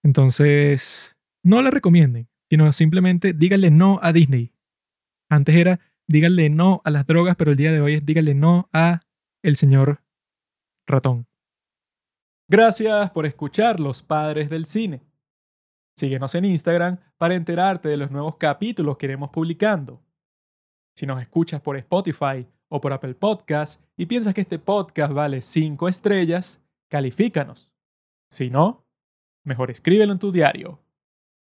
Entonces, 0.02 1.16
no 1.42 1.62
la 1.62 1.70
recomienden, 1.70 2.28
sino 2.50 2.72
simplemente 2.72 3.32
díganle 3.32 3.70
no 3.70 3.98
a 4.02 4.12
Disney. 4.12 4.52
Antes 5.28 5.56
era 5.56 5.80
díganle 6.06 6.50
no 6.50 6.82
a 6.84 6.90
las 6.90 7.06
drogas, 7.06 7.36
pero 7.36 7.52
el 7.52 7.56
día 7.56 7.72
de 7.72 7.80
hoy 7.80 7.94
es 7.94 8.04
díganle 8.04 8.34
no 8.34 8.68
a 8.72 9.00
el 9.42 9.56
señor 9.56 10.02
ratón. 10.86 11.26
Gracias 12.48 13.10
por 13.12 13.24
escuchar 13.24 13.80
Los 13.80 14.02
Padres 14.02 14.50
del 14.50 14.66
Cine. 14.66 15.00
Síguenos 15.96 16.34
en 16.34 16.44
Instagram 16.44 16.98
para 17.16 17.34
enterarte 17.34 17.88
de 17.88 17.96
los 17.96 18.10
nuevos 18.10 18.36
capítulos 18.36 18.96
que 18.96 19.06
iremos 19.06 19.30
publicando. 19.30 20.02
Si 20.94 21.06
nos 21.06 21.20
escuchas 21.22 21.60
por 21.60 21.76
Spotify 21.76 22.46
o 22.68 22.80
por 22.80 22.92
Apple 22.92 23.14
Podcast 23.14 23.80
y 23.96 24.06
piensas 24.06 24.34
que 24.34 24.42
este 24.42 24.58
podcast 24.58 25.12
vale 25.12 25.40
5 25.40 25.88
estrellas, 25.88 26.60
califícanos. 26.88 27.70
Si 28.30 28.50
no, 28.50 28.81
mejor 29.44 29.70
escríbelo 29.70 30.12
en 30.12 30.18
tu 30.18 30.32
diario. 30.32 30.80